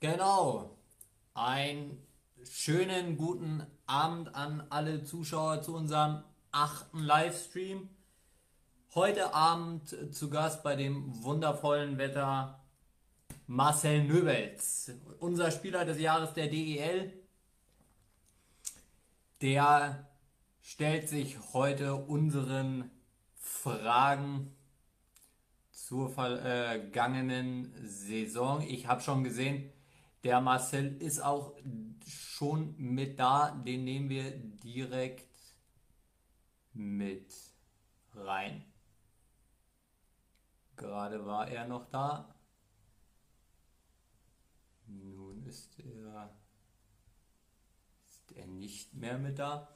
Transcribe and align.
Genau. 0.00 0.76
Einen 1.32 2.06
schönen 2.44 3.16
guten 3.16 3.66
Abend 3.86 4.34
an 4.34 4.66
alle 4.68 5.04
Zuschauer 5.04 5.62
zu 5.62 5.74
unserem 5.74 6.22
achten 6.52 6.98
Livestream. 6.98 7.88
Heute 8.94 9.32
Abend 9.32 9.96
zu 10.14 10.28
Gast 10.28 10.62
bei 10.62 10.76
dem 10.76 11.22
wundervollen 11.24 11.96
Wetter 11.96 12.60
Marcel 13.46 14.04
Nöbels, 14.04 14.92
unser 15.18 15.50
Spieler 15.50 15.86
des 15.86 15.98
Jahres 15.98 16.34
der 16.34 16.48
DEL. 16.48 17.14
Der 19.40 20.06
stellt 20.60 21.08
sich 21.08 21.38
heute 21.54 21.94
unseren 21.94 22.90
Fragen 23.34 24.54
zur 25.70 26.10
vergangenen 26.10 27.72
Saison. 27.86 28.60
Ich 28.60 28.88
habe 28.88 29.00
schon 29.00 29.24
gesehen, 29.24 29.72
der 30.26 30.40
Marcel 30.40 31.00
ist 31.00 31.20
auch 31.20 31.54
schon 32.04 32.74
mit 32.76 33.20
da. 33.20 33.52
Den 33.64 33.84
nehmen 33.84 34.08
wir 34.08 34.36
direkt 34.36 35.30
mit 36.72 37.32
rein. 38.12 38.64
Gerade 40.74 41.24
war 41.24 41.46
er 41.46 41.68
noch 41.68 41.88
da. 41.90 42.34
Nun 44.88 45.44
ist 45.44 45.78
er, 45.78 46.36
ist 48.04 48.32
er 48.32 48.46
nicht 48.48 48.94
mehr 48.94 49.18
mit 49.18 49.38
da. 49.38 49.68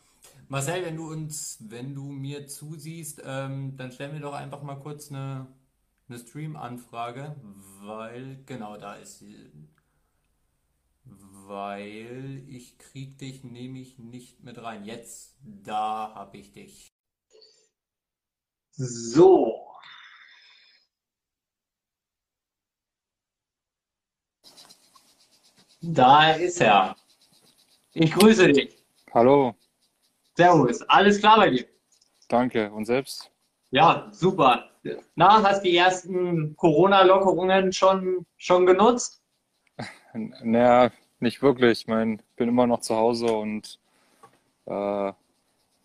Marcel, 0.48 0.84
wenn 0.84 0.96
du 0.96 1.12
uns, 1.12 1.58
wenn 1.60 1.94
du 1.94 2.10
mir 2.10 2.48
zusiehst, 2.48 3.22
ähm, 3.24 3.76
dann 3.76 3.92
stell 3.92 4.12
mir 4.12 4.20
doch 4.20 4.34
einfach 4.34 4.62
mal 4.62 4.80
kurz 4.80 5.10
eine, 5.10 5.46
eine 6.08 6.18
Stream-Anfrage, 6.18 7.36
weil 7.82 8.42
genau 8.46 8.76
da 8.78 8.94
ist 8.94 9.20
sie. 9.20 9.48
Weil 11.04 12.44
ich 12.48 12.78
krieg 12.78 13.18
dich 13.18 13.42
nämlich 13.44 13.98
nicht 13.98 14.42
mit 14.42 14.62
rein. 14.62 14.84
Jetzt, 14.84 15.36
da 15.42 16.12
habe 16.14 16.38
ich 16.38 16.52
dich. 16.52 16.94
So. 18.72 19.66
Da 25.82 26.32
ist 26.32 26.60
er. 26.60 26.94
Ich 27.94 28.12
grüße 28.12 28.52
dich. 28.52 28.76
Hallo, 29.12 29.54
Servus. 30.40 30.80
Alles 30.88 31.18
klar 31.18 31.36
bei 31.36 31.50
dir? 31.50 31.66
danke. 32.28 32.70
Und 32.72 32.86
selbst? 32.86 33.30
Ja, 33.70 34.08
super. 34.10 34.70
Na, 35.14 35.42
hast 35.42 35.62
die 35.62 35.76
ersten 35.76 36.56
Corona-Lockerungen 36.56 37.72
schon, 37.72 38.24
schon 38.38 38.64
genutzt? 38.64 39.19
Naja, 40.14 40.90
nicht 41.20 41.42
wirklich. 41.42 41.82
Ich 41.82 41.86
mein, 41.86 42.22
bin 42.36 42.48
immer 42.48 42.66
noch 42.66 42.80
zu 42.80 42.96
Hause 42.96 43.32
und 43.32 43.78
äh, 44.66 45.12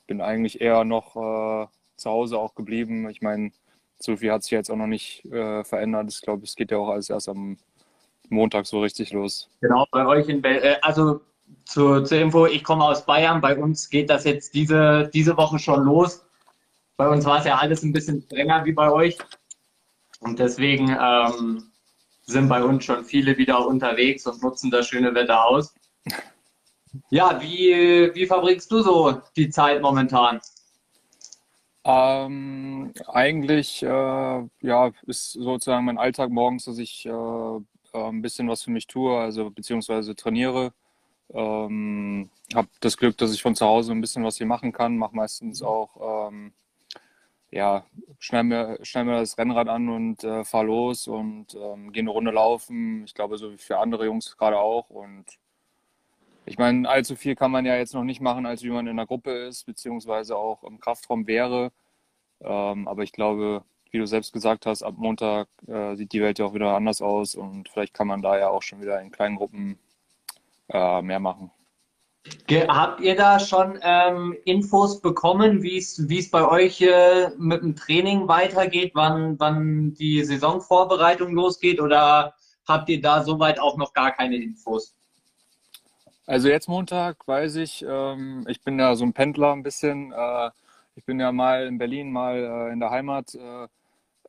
bin 0.08 0.22
eigentlich 0.22 0.62
eher 0.62 0.84
noch 0.84 1.16
äh, 1.16 1.68
zu 1.96 2.10
Hause 2.10 2.38
auch 2.38 2.56
geblieben. 2.56 3.10
Ich 3.10 3.22
meine, 3.22 3.52
so 4.00 4.18
viel 4.18 4.32
hat 4.32 4.44
sich 4.44 4.52
jetzt 4.52 4.70
auch 4.70 4.76
noch 4.76 4.88
nicht 4.88 5.26
äh, 5.26 5.64
verändert. 5.64 6.12
Ich 6.12 6.22
glaube, 6.22 6.44
es 6.44 6.56
geht 6.56 6.72
ja 6.72 6.78
auch 6.78 6.90
alles 6.90 7.10
erst 7.10 7.30
am 7.30 7.58
Montag 8.30 8.66
so 8.66 8.82
richtig 8.82 9.12
los. 9.14 9.50
Genau, 9.62 9.86
bei 9.92 10.06
euch 10.06 10.28
in 10.30 10.42
Bel 10.42 10.58
äh, 10.58 10.78
also 10.82 11.22
zu, 11.66 12.02
zur 12.02 12.18
Info, 12.18 12.46
ich 12.46 12.64
komme 12.64 12.84
aus 12.84 13.06
Bayern. 13.06 13.42
Bei 13.42 13.58
uns 13.58 13.90
geht 13.90 14.10
das 14.10 14.24
jetzt 14.24 14.54
diese, 14.54 15.10
diese 15.14 15.38
Woche 15.38 15.60
schon 15.60 15.84
los. 15.84 16.26
Bei 16.98 17.08
uns 17.10 17.26
war 17.26 17.40
es 17.40 17.46
ja 17.46 17.58
alles 17.58 17.84
ein 17.84 17.94
bisschen 17.94 18.22
strenger 18.22 18.66
wie 18.66 18.72
bei 18.74 18.92
euch. 18.92 19.18
Und 20.22 20.40
deswegen 20.40 20.90
ähm, 20.90 21.72
sind 22.26 22.50
bei 22.50 22.64
uns 22.64 22.86
schon 22.86 23.06
viele 23.06 23.38
wieder 23.38 23.66
unterwegs 23.66 24.26
und 24.26 24.42
nutzen 24.42 24.72
das 24.72 24.88
schöne 24.88 25.14
Wetter 25.14 25.46
aus. 25.46 25.74
Ja, 27.10 27.42
wie, 27.42 28.12
wie 28.14 28.26
verbringst 28.26 28.72
du 28.72 28.82
so 28.82 29.22
die 29.36 29.50
Zeit 29.50 29.82
momentan? 29.82 30.40
Ähm, 31.84 32.94
eigentlich 33.08 33.84
äh, 33.84 33.88
ja, 34.62 34.92
ist 35.06 35.34
sozusagen 35.34 35.86
mein 35.86 36.00
Alltag 36.00 36.32
morgens, 36.32 36.66
dass 36.66 36.80
ich 36.80 37.06
äh, 37.06 37.12
äh, 37.96 38.10
ein 38.10 38.22
bisschen 38.22 38.48
was 38.50 38.64
für 38.64 38.72
mich 38.72 38.88
tue, 38.88 39.18
also 39.18 39.50
beziehungsweise 39.50 40.16
trainiere. 40.16 40.74
Ähm, 41.34 42.30
habe 42.54 42.68
das 42.80 42.98
Glück, 42.98 43.18
dass 43.18 43.34
ich 43.34 43.42
von 43.42 43.56
zu 43.56 43.66
Hause 43.66 43.92
ein 43.92 44.02
bisschen 44.02 44.24
was 44.24 44.38
hier 44.38 44.48
machen 44.48 44.72
kann. 44.72 44.98
Mache 44.98 45.16
meistens 45.16 45.62
auch, 45.62 46.30
ähm, 46.30 46.54
ja, 47.52 47.86
schnell 48.20 48.44
mir, 48.44 48.80
schnell 48.84 49.06
mir 49.06 49.20
das 49.20 49.38
Rennrad 49.38 49.70
an 49.70 49.90
und 49.90 50.24
äh, 50.24 50.44
fahre 50.44 50.66
los 50.66 51.08
und 51.08 51.56
ähm, 51.56 51.92
gehe 51.92 52.02
eine 52.02 52.12
Runde 52.12 52.32
laufen. 52.32 53.04
Ich 53.06 53.14
glaube, 53.14 53.38
so 53.38 53.52
wie 53.52 53.58
für 53.58 53.80
andere 53.80 54.06
Jungs 54.06 54.36
gerade 54.38 54.60
auch. 54.60 54.90
Und 54.90 55.26
ich 56.46 56.58
meine, 56.58 56.90
allzu 56.90 57.16
viel 57.16 57.36
kann 57.36 57.52
man 57.52 57.66
ja 57.66 57.76
jetzt 57.78 57.94
noch 57.94 58.04
nicht 58.04 58.22
machen, 58.22 58.46
als 58.46 58.64
wie 58.64 58.70
man 58.70 58.88
in 58.88 58.98
der 58.98 59.06
Gruppe 59.06 59.32
ist, 59.32 59.66
beziehungsweise 59.66 60.36
auch 60.38 60.64
im 60.64 60.80
Kraftraum 60.80 61.28
wäre. 61.28 61.72
Ähm, 62.42 62.88
aber 62.88 63.04
ich 63.04 63.12
glaube, 63.14 63.64
wie 63.92 64.00
du 64.00 64.08
selbst 64.08 64.34
gesagt 64.34 64.66
hast, 64.66 64.84
ab 64.84 64.96
Montag 64.98 65.48
äh, 65.68 65.96
sieht 65.96 66.12
die 66.14 66.22
Welt 66.22 66.40
ja 66.40 66.46
auch 66.46 66.54
wieder 66.54 66.76
anders 66.76 67.02
aus 67.02 67.36
und 67.36 67.70
vielleicht 67.70 67.94
kann 67.94 68.08
man 68.08 68.22
da 68.22 68.38
ja 68.38 68.50
auch 68.50 68.62
schon 68.62 68.82
wieder 68.82 69.02
in 69.02 69.12
kleinen 69.12 69.38
Gruppen 69.38 69.80
äh, 70.70 71.02
mehr 71.02 71.20
machen. 71.20 71.52
Ge 72.48 72.68
habt 72.68 73.02
ihr 73.02 73.16
da 73.16 73.40
schon 73.40 73.80
ähm, 73.84 74.36
Infos 74.46 75.00
bekommen, 75.00 75.62
wie 75.62 75.78
es 75.78 76.32
bei 76.32 76.48
euch 76.48 76.82
äh, 76.82 77.30
mit 77.38 77.62
dem 77.62 77.76
Training 77.76 78.28
weitergeht, 78.28 78.92
wann, 78.96 79.40
wann 79.40 79.94
die 79.94 80.24
Saisonvorbereitung 80.24 81.34
losgeht 81.34 81.80
oder 81.80 82.34
habt 82.68 82.90
ihr 82.90 83.00
da 83.00 83.24
soweit 83.24 83.60
auch 83.60 83.78
noch 83.78 83.94
gar 83.94 84.12
keine 84.12 84.38
Infos? 84.38 84.96
Also 86.26 86.48
jetzt 86.48 86.68
Montag 86.68 87.28
weiß 87.28 87.58
ich, 87.58 87.86
ähm, 87.88 88.46
ich 88.48 88.62
bin 88.64 88.80
ja 88.80 88.96
so 88.96 89.06
ein 89.06 89.14
Pendler 89.14 89.52
ein 89.52 89.62
bisschen. 89.62 90.12
Äh, 90.12 90.50
ich 90.96 91.06
bin 91.06 91.20
ja 91.20 91.32
mal 91.32 91.68
in 91.68 91.78
Berlin, 91.78 92.12
mal 92.12 92.38
äh, 92.38 92.74
in 92.74 92.80
der 92.80 92.90
Heimat. 92.90 93.36
Äh, 93.36 93.68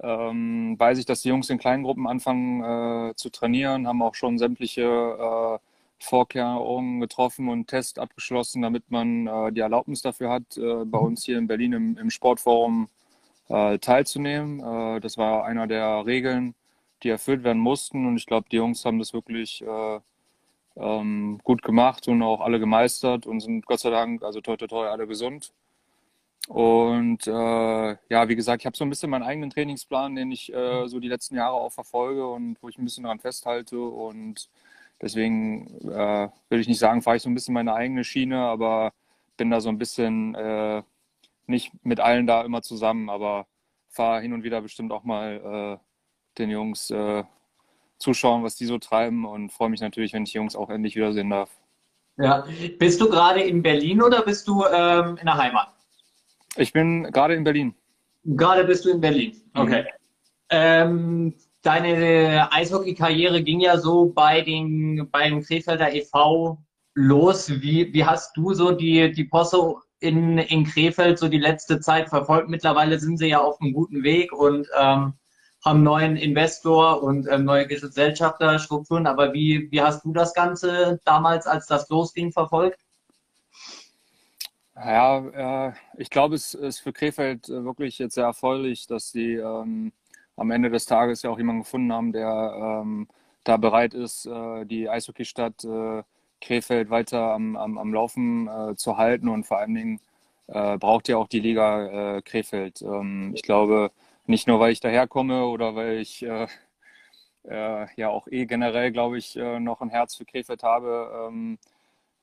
ähm, 0.01 0.79
weiß 0.79 0.99
ich, 0.99 1.07
dass 1.07 1.23
die 1.23 1.31
Jungs 1.31 1.49
in 1.49 1.57
kleinen 1.57 1.85
Gruppen 1.85 2.07
anfangen 2.07 3.11
äh, 3.11 3.15
zu 3.15 3.31
trainieren, 3.31 3.89
haben 3.89 4.03
auch 4.03 4.15
schon 4.15 4.37
sämtliche 4.37 4.83
äh, 4.83 5.59
Vorkehrungen 5.99 7.01
getroffen 7.01 7.49
und 7.49 7.69
Test 7.69 7.99
abgeschlossen, 7.99 8.63
damit 8.63 8.91
man 8.91 9.27
äh, 9.27 9.53
die 9.53 9.61
Erlaubnis 9.61 10.03
dafür 10.03 10.31
hat, 10.31 10.57
äh, 10.57 10.85
bei 10.85 10.99
uns 10.99 11.25
hier 11.25 11.39
in 11.39 11.47
Berlin 11.47 11.73
im, 11.73 11.99
im 11.99 12.11
Sportforum 12.11 12.89
äh, 13.49 13.79
teilzunehmen. 13.79 14.61
Äh, 14.61 15.01
das 15.01 15.17
war 15.19 15.45
einer 15.45 15.67
der 15.67 16.05
Regeln, 16.07 16.55
die 17.03 17.09
erfüllt 17.09 17.45
werden 17.45 17.61
mussten 17.61 18.07
und 18.07 18.17
ich 18.17 18.27
glaube, 18.27 18.49
die 18.51 18.57
Jungs 18.57 18.85
haben 18.85 18.99
das 18.99 19.13
wirklich 19.13 19.63
äh, 19.63 20.01
ähm, 20.77 21.41
gut 21.45 21.63
gemacht 21.63 22.09
und 22.09 22.23
auch 22.23 22.41
alle 22.41 22.59
gemeistert 22.61 23.27
und 23.27 23.41
sind 23.41 23.67
Gott 23.67 23.81
sei 23.81 23.91
Dank, 23.91 24.23
also 24.23 24.41
toi 24.41 24.57
toi 24.57 24.67
toi, 24.67 24.89
alle 24.89 25.07
gesund. 25.07 25.53
Und 26.49 27.27
äh, 27.27 27.31
ja, 28.09 28.29
wie 28.29 28.37
gesagt, 28.37 28.63
ich 28.63 28.67
habe 28.67 28.77
so 28.77 28.85
ein 28.85 28.91
bisschen 28.91 29.11
meinen 29.11 29.25
eigenen 29.25 29.51
Trainingsplan, 29.51 30.15
den 30.15 30.31
ich 30.31 30.53
äh, 30.55 30.87
so 30.87 31.01
die 31.01 31.09
letzten 31.09 31.35
Jahre 31.37 31.57
auch 31.57 31.73
verfolge 31.73 32.29
und 32.29 32.57
wo 32.63 32.69
ich 32.69 32.79
ein 32.79 32.85
bisschen 32.85 33.03
daran 33.05 33.19
festhalte. 33.19 33.81
Und 33.81 34.49
deswegen 35.01 35.67
äh, 35.89 36.29
will 36.49 36.61
ich 36.61 36.69
nicht 36.69 36.79
sagen, 36.79 37.03
fahre 37.03 37.17
ich 37.17 37.23
so 37.23 37.29
ein 37.29 37.35
bisschen 37.35 37.55
meine 37.55 37.75
eigene 37.75 38.05
Schiene, 38.05 38.39
aber 38.39 38.93
bin 39.37 39.51
da 39.51 39.61
so 39.61 39.69
ein 39.69 39.79
bisschen 39.79 40.35
äh, 40.35 40.83
nicht 41.47 41.73
mit 41.85 42.01
allen 42.01 42.27
da 42.27 42.43
immer 42.43 42.63
zusammen, 42.63 43.11
aber 43.11 43.47
fahre 43.89 44.21
hin 44.21 44.33
und 44.33 44.43
wieder 44.43 44.61
bestimmt 44.61 44.93
auch 44.93 45.05
mal 45.05 45.79
äh, 45.81 46.39
den 46.39 46.51
Jungs 46.51 46.91
äh, 46.91 47.25
zuschauen, 47.99 48.43
was 48.43 48.57
die 48.57 48.67
so 48.67 48.79
treiben 48.79 49.25
und 49.25 49.53
freue 49.53 49.71
mich 49.71 49.81
natürlich, 49.81 50.13
wenn 50.13 50.25
ich 50.25 50.33
die 50.33 50.39
Jungs 50.39 50.57
auch 50.57 50.71
endlich 50.71 50.97
wiedersehen 50.97 51.31
darf. 51.31 51.51
Ja. 52.19 52.47
Bist 52.79 53.01
du 53.01 53.09
gerade 53.09 53.43
in 53.43 53.63
Berlin 53.63 54.03
oder 54.03 54.23
bist 54.23 54.49
du 54.49 54.65
ähm, 54.65 55.17
in 55.19 55.27
der 55.27 55.37
Heimat? 55.37 55.73
Ich 56.57 56.73
bin 56.73 57.05
gerade 57.05 57.35
in 57.35 57.45
Berlin. 57.45 57.75
Gerade 58.25 58.65
bist 58.65 58.85
du 58.85 58.91
in 58.91 59.01
Berlin. 59.01 59.41
Okay. 59.55 59.85
Ähm, 60.49 61.35
deine 61.67 62.53
Eishockey-Karriere 62.53 63.43
ging 63.43 63.61
ja 63.61 63.77
so 63.79 64.07
bei 64.07 64.41
den, 64.41 65.09
beim 65.11 65.43
Krefelder 65.43 65.93
e.V. 65.93 66.59
los. 66.95 67.51
Wie, 67.51 67.93
wie 67.93 68.05
hast 68.05 68.37
du 68.37 68.55
so 68.55 68.71
die, 68.71 69.11
die 69.11 69.25
Posse 69.25 69.75
in, 69.99 70.39
in 70.39 70.65
Krefeld 70.65 71.19
so 71.19 71.29
die 71.29 71.39
letzte 71.39 71.81
Zeit 71.81 72.09
verfolgt? 72.09 72.49
Mittlerweile 72.49 72.99
sind 73.01 73.19
sie 73.19 73.29
ja 73.29 73.41
auf 73.41 73.61
einem 73.61 73.73
guten 73.73 74.05
Weg 74.05 74.33
und 74.33 74.69
ähm, 74.79 75.15
haben 75.65 75.83
neuen 75.83 76.17
Investor 76.17 77.03
und 77.03 77.27
ähm, 77.29 77.45
neue 77.45 77.67
Gesellschafterstrukturen. 77.67 79.09
Aber 79.09 79.33
wie, 79.33 79.69
wie 79.73 79.83
hast 79.83 80.05
du 80.05 80.13
das 80.13 80.35
Ganze 80.35 81.01
damals, 81.05 81.47
als 81.49 81.67
das 81.67 81.89
losging, 81.89 82.31
verfolgt? 82.31 82.79
Ja, 84.77 85.69
äh, 85.69 85.73
ich 85.97 86.11
glaube, 86.11 86.37
es 86.37 86.55
ist 86.55 86.79
für 86.79 86.93
Krefeld 86.93 87.49
äh, 87.49 87.65
wirklich 87.65 87.99
jetzt 87.99 88.15
sehr 88.15 88.27
erfreulich, 88.27 88.87
dass 88.87 89.11
sie 89.11 89.35
ähm, 89.35 89.93
am 90.37 90.51
Ende 90.51 90.71
des 90.71 90.87
Tages 90.87 91.23
ja 91.23 91.31
auch 91.31 91.39
jemanden 91.39 91.63
gefunden 91.63 91.93
haben, 91.93 92.13
der 92.13 92.81
ähm, 92.83 93.09
da 93.45 93.57
bereit 93.57 93.95
ist, 93.95 94.27
äh, 94.27 94.65
die 94.67 94.89
Eishockeystadt 94.89 95.65
äh, 95.65 96.03
Krefeld 96.41 96.91
weiter 96.91 97.33
am, 97.33 97.57
am, 97.57 97.79
am 97.79 97.95
Laufen 97.95 98.49
äh, 98.49 98.77
zu 98.77 98.97
halten 98.97 99.29
und 99.29 99.45
vor 99.45 99.59
allen 99.59 99.75
Dingen 99.75 100.01
äh, 100.49 100.77
braucht 100.79 101.09
ja 101.09 101.17
auch 101.17 101.29
die 101.29 101.41
Liga 101.41 102.17
äh, 102.17 102.23
Krefeld. 102.23 102.83
Ähm, 102.83 103.33
ich 103.35 103.43
glaube, 103.43 103.91
nicht 104.27 104.47
nur, 104.47 104.61
weil 104.61 104.73
ich 104.73 104.81
daherkomme 104.81 105.47
oder 105.47 105.75
weil 105.75 105.99
ich 105.99 106.23
äh, 106.25 106.47
ja 107.45 108.09
auch 108.09 108.27
eh 108.29 108.47
generell, 108.47 108.91
glaube 108.91 109.19
ich, 109.19 109.37
noch 109.37 109.81
ein 109.81 109.91
Herz 109.91 110.17
für 110.17 110.25
Krefeld 110.25 110.65
habe, 110.65 111.29
ähm, 111.29 111.59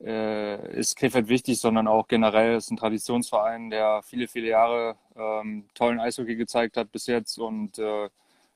äh, 0.03 0.77
ist 0.77 0.95
Krefeld 0.95 1.27
wichtig, 1.29 1.59
sondern 1.59 1.87
auch 1.87 2.07
generell 2.07 2.57
ist 2.57 2.71
ein 2.71 2.77
Traditionsverein, 2.77 3.69
der 3.69 4.01
viele, 4.03 4.27
viele 4.27 4.49
Jahre 4.49 4.95
ähm, 5.15 5.65
tollen 5.73 5.99
Eishockey 5.99 6.35
gezeigt 6.35 6.77
hat 6.77 6.91
bis 6.91 7.07
jetzt 7.07 7.37
und 7.37 7.79
äh, 7.79 8.09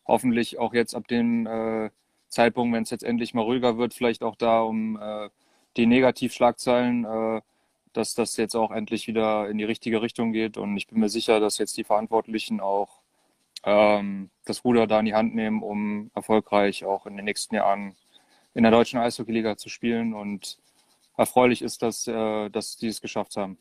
hoffentlich 0.05 0.59
auch 0.59 0.73
jetzt 0.73 0.95
ab 0.95 1.07
dem 1.07 1.47
äh, 1.47 1.89
Zeitpunkt, 2.29 2.75
wenn 2.75 2.83
es 2.83 2.89
jetzt 2.89 3.03
endlich 3.03 3.33
mal 3.33 3.41
ruhiger 3.41 3.77
wird, 3.77 3.93
vielleicht 3.93 4.23
auch 4.23 4.35
da 4.35 4.61
um 4.61 4.99
äh, 5.01 5.29
die 5.77 5.85
Negativschlagzeilen, 5.85 7.05
äh, 7.05 7.41
dass 7.93 8.13
das 8.13 8.37
jetzt 8.37 8.55
auch 8.55 8.71
endlich 8.71 9.07
wieder 9.07 9.49
in 9.49 9.57
die 9.57 9.63
richtige 9.63 10.01
Richtung 10.01 10.33
geht. 10.33 10.57
Und 10.57 10.77
ich 10.77 10.87
bin 10.87 10.99
mir 10.99 11.09
sicher, 11.09 11.39
dass 11.39 11.57
jetzt 11.57 11.77
die 11.77 11.83
Verantwortlichen 11.83 12.59
auch 12.59 12.99
ähm, 13.63 14.29
das 14.45 14.63
Ruder 14.63 14.87
da 14.87 14.99
in 14.99 15.05
die 15.05 15.15
Hand 15.15 15.35
nehmen, 15.35 15.63
um 15.63 16.11
erfolgreich 16.13 16.85
auch 16.85 17.05
in 17.05 17.15
den 17.15 17.25
nächsten 17.25 17.55
Jahren 17.55 17.95
in 18.53 18.63
der 18.63 18.71
deutschen 18.71 18.99
Eishockeyliga 18.99 19.57
zu 19.57 19.69
spielen. 19.69 20.13
Und 20.13 20.57
erfreulich 21.17 21.61
ist, 21.61 21.81
dass, 21.81 22.07
äh, 22.07 22.49
dass 22.49 22.77
die 22.77 22.87
es 22.87 23.01
geschafft 23.01 23.35
haben. 23.35 23.57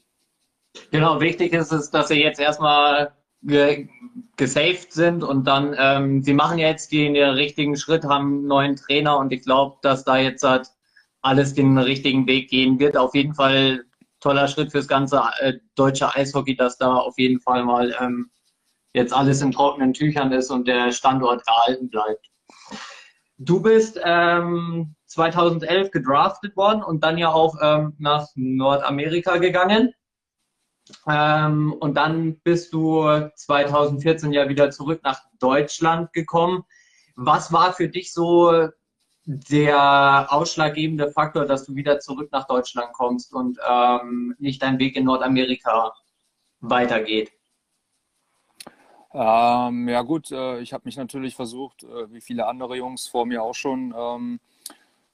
Genau, 0.90 1.20
wichtig 1.20 1.52
ist 1.52 1.72
es, 1.72 1.90
dass 1.90 2.08
sie 2.08 2.22
jetzt 2.22 2.38
erstmal 2.38 3.12
ge 3.42 3.88
gesaved 4.36 4.92
sind 4.92 5.22
und 5.22 5.46
dann, 5.46 5.74
ähm, 5.78 6.22
sie 6.22 6.34
machen 6.34 6.58
jetzt 6.58 6.92
den 6.92 7.16
richtigen 7.16 7.76
Schritt, 7.76 8.04
haben 8.04 8.26
einen 8.26 8.46
neuen 8.46 8.76
Trainer 8.76 9.18
und 9.18 9.32
ich 9.32 9.42
glaube, 9.42 9.78
dass 9.80 10.04
da 10.04 10.18
jetzt 10.18 10.42
halt 10.42 10.68
alles 11.22 11.54
den 11.54 11.78
richtigen 11.78 12.26
Weg 12.26 12.50
gehen 12.50 12.78
wird. 12.78 12.96
Auf 12.96 13.14
jeden 13.14 13.34
Fall 13.34 13.84
toller 14.20 14.48
Schritt 14.48 14.72
fürs 14.72 14.88
ganze 14.88 15.22
äh, 15.40 15.54
deutsche 15.74 16.14
Eishockey, 16.14 16.54
dass 16.54 16.76
da 16.76 16.96
auf 16.96 17.18
jeden 17.18 17.40
Fall 17.40 17.64
mal 17.64 17.94
ähm, 18.00 18.30
jetzt 18.92 19.12
alles 19.12 19.40
in 19.40 19.52
trockenen 19.52 19.94
Tüchern 19.94 20.32
ist 20.32 20.50
und 20.50 20.68
der 20.68 20.92
Standort 20.92 21.42
erhalten 21.46 21.88
bleibt. 21.88 22.26
Du 23.38 23.60
bist 23.60 24.00
ähm, 24.02 24.95
2011 25.06 25.90
gedraftet 25.90 26.56
worden 26.56 26.82
und 26.82 27.02
dann 27.04 27.18
ja 27.18 27.32
auch 27.32 27.56
ähm, 27.62 27.94
nach 27.98 28.28
Nordamerika 28.34 29.38
gegangen. 29.38 29.92
Ähm, 31.08 31.72
und 31.80 31.94
dann 31.96 32.38
bist 32.40 32.72
du 32.72 33.04
2014 33.34 34.32
ja 34.32 34.48
wieder 34.48 34.70
zurück 34.70 35.00
nach 35.02 35.20
Deutschland 35.40 36.12
gekommen. 36.12 36.64
Was 37.16 37.52
war 37.52 37.72
für 37.72 37.88
dich 37.88 38.12
so 38.12 38.68
der 39.26 40.28
ausschlaggebende 40.30 41.10
Faktor, 41.10 41.46
dass 41.46 41.64
du 41.64 41.74
wieder 41.74 41.98
zurück 41.98 42.30
nach 42.30 42.46
Deutschland 42.46 42.92
kommst 42.92 43.34
und 43.34 43.58
ähm, 43.68 44.36
nicht 44.38 44.62
dein 44.62 44.78
Weg 44.78 44.96
in 44.96 45.04
Nordamerika 45.04 45.92
weitergeht? 46.60 47.32
Ähm, 49.12 49.88
ja 49.88 50.02
gut, 50.02 50.30
äh, 50.30 50.60
ich 50.60 50.72
habe 50.72 50.82
mich 50.84 50.96
natürlich 50.96 51.34
versucht, 51.34 51.82
äh, 51.82 52.12
wie 52.12 52.20
viele 52.20 52.46
andere 52.46 52.76
Jungs 52.76 53.08
vor 53.08 53.26
mir 53.26 53.42
auch 53.42 53.54
schon, 53.54 53.94
ähm, 53.96 54.40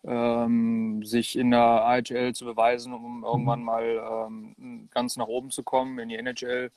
ähm, 0.05 1.05
sich 1.05 1.39
in 1.39 1.51
der 1.51 1.61
AHL 1.61 2.35
zu 2.35 2.45
beweisen, 2.45 2.93
um 2.93 3.25
irgendwann 3.25 3.61
mhm. 3.61 3.65
mal 3.65 4.27
ähm, 4.27 4.89
ganz 4.91 5.17
nach 5.17 5.29
oben 5.29 5.51
zu 5.51 5.63
kommen 5.63 5.99
in 5.99 6.09
die 6.09 6.17
NHL. 6.17 6.71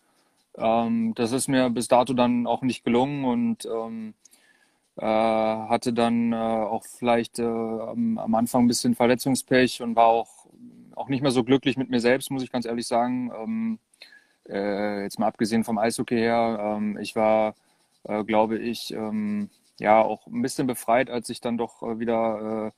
Ähm, 0.57 1.13
das 1.15 1.31
ist 1.31 1.47
mir 1.47 1.69
bis 1.69 1.87
dato 1.87 2.13
dann 2.13 2.47
auch 2.47 2.61
nicht 2.61 2.83
gelungen 2.83 3.25
und 3.25 3.65
ähm, 3.65 4.13
äh, 4.97 5.05
hatte 5.05 5.91
dann 5.93 6.31
äh, 6.33 6.35
auch 6.35 6.85
vielleicht 6.85 7.39
äh, 7.39 7.43
am, 7.43 8.17
am, 8.17 8.35
Anfang 8.35 8.65
ein 8.65 8.67
bisschen 8.67 8.95
Verletzungspech 8.95 9.81
und 9.81 9.95
war 9.95 10.07
auch, 10.07 10.45
auch 10.95 11.09
nicht 11.09 11.21
mehr 11.21 11.31
so 11.31 11.43
glücklich 11.43 11.77
mit 11.77 11.89
mir 11.89 11.99
selbst, 11.99 12.31
muss 12.31 12.43
ich 12.43 12.51
ganz 12.51 12.65
ehrlich 12.65 12.87
sagen. 12.87 13.31
Ähm, 13.37 13.79
äh, 14.47 15.03
jetzt 15.03 15.19
mal 15.19 15.27
abgesehen 15.27 15.63
vom 15.63 15.77
Eishockey 15.79 16.17
her, 16.17 16.79
ich 17.01 17.15
war, 17.15 17.55
äh, 18.03 18.23
glaube 18.23 18.59
ich, 18.59 18.95
ja 19.79 20.01
auch 20.01 20.27
ein 20.27 20.41
bisschen 20.41 20.67
befreit, 20.67 21.09
als 21.09 21.29
ich 21.29 21.41
dann 21.41 21.57
doch 21.57 21.81
äh, 21.83 21.99
wieder, 21.99 22.71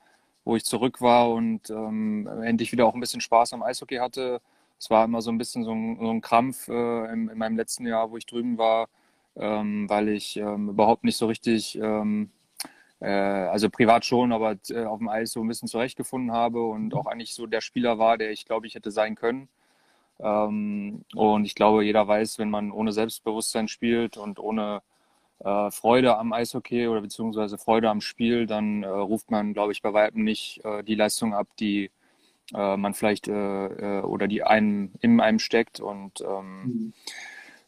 wo 0.47 0.55
ich 0.55 0.63
zurück 0.65 1.01
war 1.01 1.29
und 1.29 1.69
ähm, 1.69 2.27
endlich 2.43 2.71
wieder 2.71 2.85
auch 2.85 2.93
ein 2.93 3.01
bisschen 3.01 3.21
Spaß 3.21 3.53
am 3.53 3.63
Eishockey 3.63 3.97
hatte. 3.97 4.39
Es 4.79 4.89
war 4.89 5.05
immer 5.05 5.21
so 5.21 5.31
ein 5.31 5.37
bisschen 5.37 5.63
so 5.63 5.71
ein, 5.73 5.97
so 5.99 6.09
ein 6.09 6.21
Krampf 6.21 6.69
in, 6.69 7.29
in, 7.29 7.37
meinem 7.37 7.57
letzten 7.57 7.85
Jahr, 7.85 8.11
wo 8.11 8.17
ich 8.17 8.25
drüben 8.25 8.57
war, 8.57 8.87
ähm, 9.35 9.89
weil 9.89 10.09
ich 10.09 10.37
ähm, 10.37 10.69
überhaupt 10.69 11.03
nicht 11.03 11.17
so 11.17 11.27
richtig 11.27 11.77
ähm, 11.77 12.31
äh, 13.01 13.09
also 13.09 13.69
privat 13.69 14.05
schon, 14.05 14.31
aber 14.31 14.55
äh, 14.69 14.85
auf 14.85 14.99
dem 14.99 15.09
Eis 15.09 15.31
so 15.31 15.41
ein 15.41 15.47
bisschen 15.47 15.67
zurechtgefunden 15.67 16.31
habe 16.31 16.63
und 16.65 16.93
auch 16.93 17.07
eigentlich 17.07 17.33
so 17.33 17.45
der 17.45 17.61
Spieler 17.61 17.99
war, 17.99 18.17
der 18.17 18.31
ich 18.31 18.45
glaube 18.45 18.67
ich 18.67 18.75
hätte 18.75 18.91
sein 18.91 19.15
können. 19.15 19.49
Ähm, 20.19 21.03
und 21.15 21.45
ich 21.45 21.55
glaube, 21.55 21.83
jeder 21.85 22.07
weiß, 22.07 22.39
wenn 22.39 22.49
man 22.49 22.71
ohne 22.71 22.91
Selbstbewusstsein 22.93 23.67
spielt 23.67 24.17
und 24.17 24.39
ohne 24.39 24.81
äh, 25.39 25.71
Freude 25.71 26.17
am 26.17 26.33
Eishockey 26.33 26.87
oder 26.87 27.01
beziehungsweise 27.01 27.57
Freude 27.57 27.89
am 27.89 28.01
Spiel, 28.01 28.47
dann 28.47 28.83
äh, 28.83 28.87
ruft 28.87 29.31
man, 29.31 29.53
glaube 29.53 29.71
ich, 29.71 29.81
bei 29.81 29.93
weitem 29.93 30.23
nicht 30.23 30.63
äh, 30.65 30.83
die 30.83 30.95
Leistung 30.95 31.33
ab, 31.33 31.47
die 31.59 31.91
äh, 32.53 32.77
man 32.77 32.93
vielleicht 32.93 33.27
äh, 33.27 33.99
äh, 33.99 34.01
oder 34.01 34.27
die 34.27 34.43
einem 34.43 34.91
in 35.01 35.19
einem 35.19 35.39
steckt. 35.39 35.79
Und 35.79 36.21
ähm, 36.21 36.61
mhm. 36.63 36.93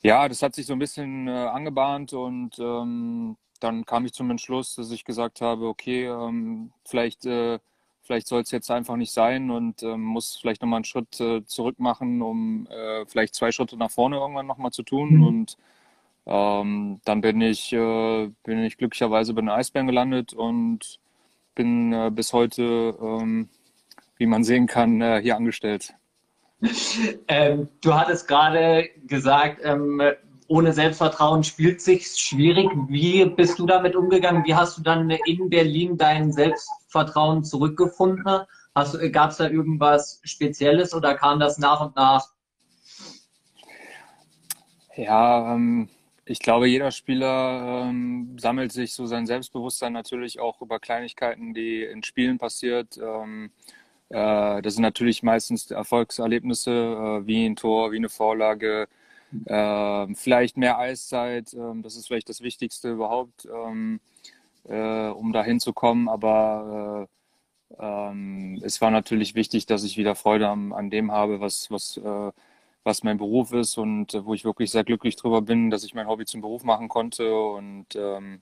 ja, 0.02 0.28
das 0.30 0.42
hat 0.42 0.56
sich 0.56 0.66
so 0.66 0.74
ein 0.74 0.80
bisschen 0.80 1.28
angebahnt 1.28 2.14
und 2.14 2.58
ähm, 2.60 3.38
dann 3.60 3.86
kam 3.86 4.06
ich 4.06 4.14
zum 4.14 4.32
Entschluss, 4.32 4.76
dass 4.76 4.92
ich 4.92 5.04
gesagt 5.04 5.42
habe, 5.42 5.68
okay, 5.68 6.06
ähm, 6.06 6.72
vielleicht 6.86 7.28
vielleicht 8.02 8.28
soll 8.28 8.42
es 8.42 8.50
jetzt 8.50 8.72
einfach 8.72 8.96
nicht 8.96 9.12
sein 9.12 9.52
und 9.52 9.84
ähm, 9.84 10.02
muss 10.02 10.38
vielleicht 10.38 10.62
nochmal 10.64 10.78
einen 10.78 10.86
Schritt 10.86 11.14
zurück 11.46 11.80
machen, 11.80 12.24
um 12.24 12.68
vielleicht 13.06 13.36
zwei 13.36 13.52
Schritte 13.52 13.78
nach 13.78 13.92
vorne 13.92 14.16
irgendwann 14.16 14.48
nochmal 14.48 14.72
zu 14.72 14.82
tun. 14.82 15.18
Mhm. 15.18 15.24
Und 15.24 15.58
ähm, 16.30 17.02
dann 17.06 17.22
bin 17.22 17.42
ich, 17.42 17.74
äh, 17.74 18.30
bin 18.44 18.60
ich 18.60 18.78
glücklicherweise 18.78 19.34
bei 19.34 19.42
den 19.42 19.50
Eisbären 19.50 19.88
gelandet 19.88 20.32
und 20.34 21.00
bin 21.56 21.92
äh, 21.92 22.12
bis 22.14 22.34
heute, 22.34 22.96
ähm, 23.02 23.50
wie 24.18 24.28
man 24.28 24.44
sehen 24.44 24.68
kann, 24.68 25.02
äh, 25.02 25.22
hier 25.22 25.36
angestellt. 25.36 25.94
Ähm, 27.30 27.70
du 27.82 27.94
hattest 27.94 28.28
gerade 28.28 28.90
gesagt, 29.06 29.62
ähm, 29.64 30.02
ohne 30.48 30.74
Selbstvertrauen 30.74 31.44
spielt 31.44 31.80
sich 31.80 32.08
schwierig. 32.08 32.68
Wie 32.90 33.24
bist 33.26 33.60
du 33.60 33.66
damit 33.66 33.96
umgegangen? 33.96 34.44
Wie 34.46 34.56
hast 34.56 34.78
du 34.78 34.82
dann 34.82 35.10
in 35.26 35.50
Berlin 35.50 35.96
dein 35.96 36.34
Selbstvertrauen 36.34 37.44
zurückgefunden? 37.46 38.42
Gab 39.12 39.32
es 39.32 39.38
da 39.38 39.48
irgendwas 39.48 40.20
Spezielles 40.24 40.94
oder 40.94 41.16
kam 41.16 41.40
das 41.40 41.60
nach 41.60 41.82
und 41.82 41.96
nach? 41.96 42.28
Ja, 44.96 45.54
ähm, 45.54 45.88
ich 46.30 46.40
glaube, 46.40 46.68
jeder 46.68 46.92
Spieler 46.92 47.88
ähm, 47.90 48.38
sammelt 48.40 48.72
sich 48.72 48.94
so 48.94 49.08
sein 49.08 49.26
Selbstbewusstsein 49.26 49.94
natürlich 49.94 50.40
auch 50.40 50.62
über 50.62 50.80
Kleinigkeiten, 50.80 51.56
die 51.56 51.84
in 51.84 52.04
Spielen 52.04 52.38
passiert. 52.38 53.00
Ähm, 53.02 53.52
äh, 54.10 54.62
das 54.62 54.76
sind 54.76 54.84
natürlich 54.84 55.24
meistens 55.24 55.72
Erfolgserlebnisse 55.72 56.72
äh, 57.24 57.28
wie 57.28 57.46
ein 57.48 57.56
Tor, 57.56 57.92
wie 57.92 57.98
eine 57.98 58.10
Vorlage, 58.10 58.88
äh, 59.46 60.08
vielleicht 60.14 60.58
mehr 60.58 60.78
Eiszeit, 60.78 61.54
äh, 61.54 61.82
das 61.82 61.96
ist 61.96 62.08
vielleicht 62.08 62.30
das 62.30 62.42
Wichtigste 62.42 62.92
überhaupt, 62.92 63.48
ähm, 63.52 64.00
äh, 64.68 65.08
um 65.10 65.34
da 65.34 65.44
hinzukommen. 65.44 66.10
Aber 66.10 67.08
äh, 67.80 67.80
ähm, 67.80 68.62
es 68.64 68.82
war 68.82 68.92
natürlich 68.92 69.34
wichtig, 69.36 69.66
dass 69.66 69.84
ich 69.84 69.98
wieder 69.98 70.16
Freude 70.16 70.50
an, 70.50 70.74
an 70.74 70.92
dem 70.92 71.12
habe, 71.12 71.42
was, 71.42 71.72
was, 71.72 71.98
äh, 71.98 72.32
was 72.84 73.04
mein 73.04 73.18
Beruf 73.18 73.54
ist 73.54 73.78
und 73.78 74.14
äh, 74.14 74.26
wo 74.26 74.34
ich 74.34 74.46
wirklich 74.46 74.72
sehr 74.72 74.84
glücklich 74.84 75.16
drüber 75.16 75.42
bin, 75.42 75.70
dass 75.70 75.84
ich 75.84 75.94
mein 75.94 76.08
Hobby 76.08 76.26
zum 76.26 76.42
Beruf 76.42 76.64
machen 76.64 76.90
konnte. 76.90 77.34
Und 77.34 77.96
ähm, 77.96 78.42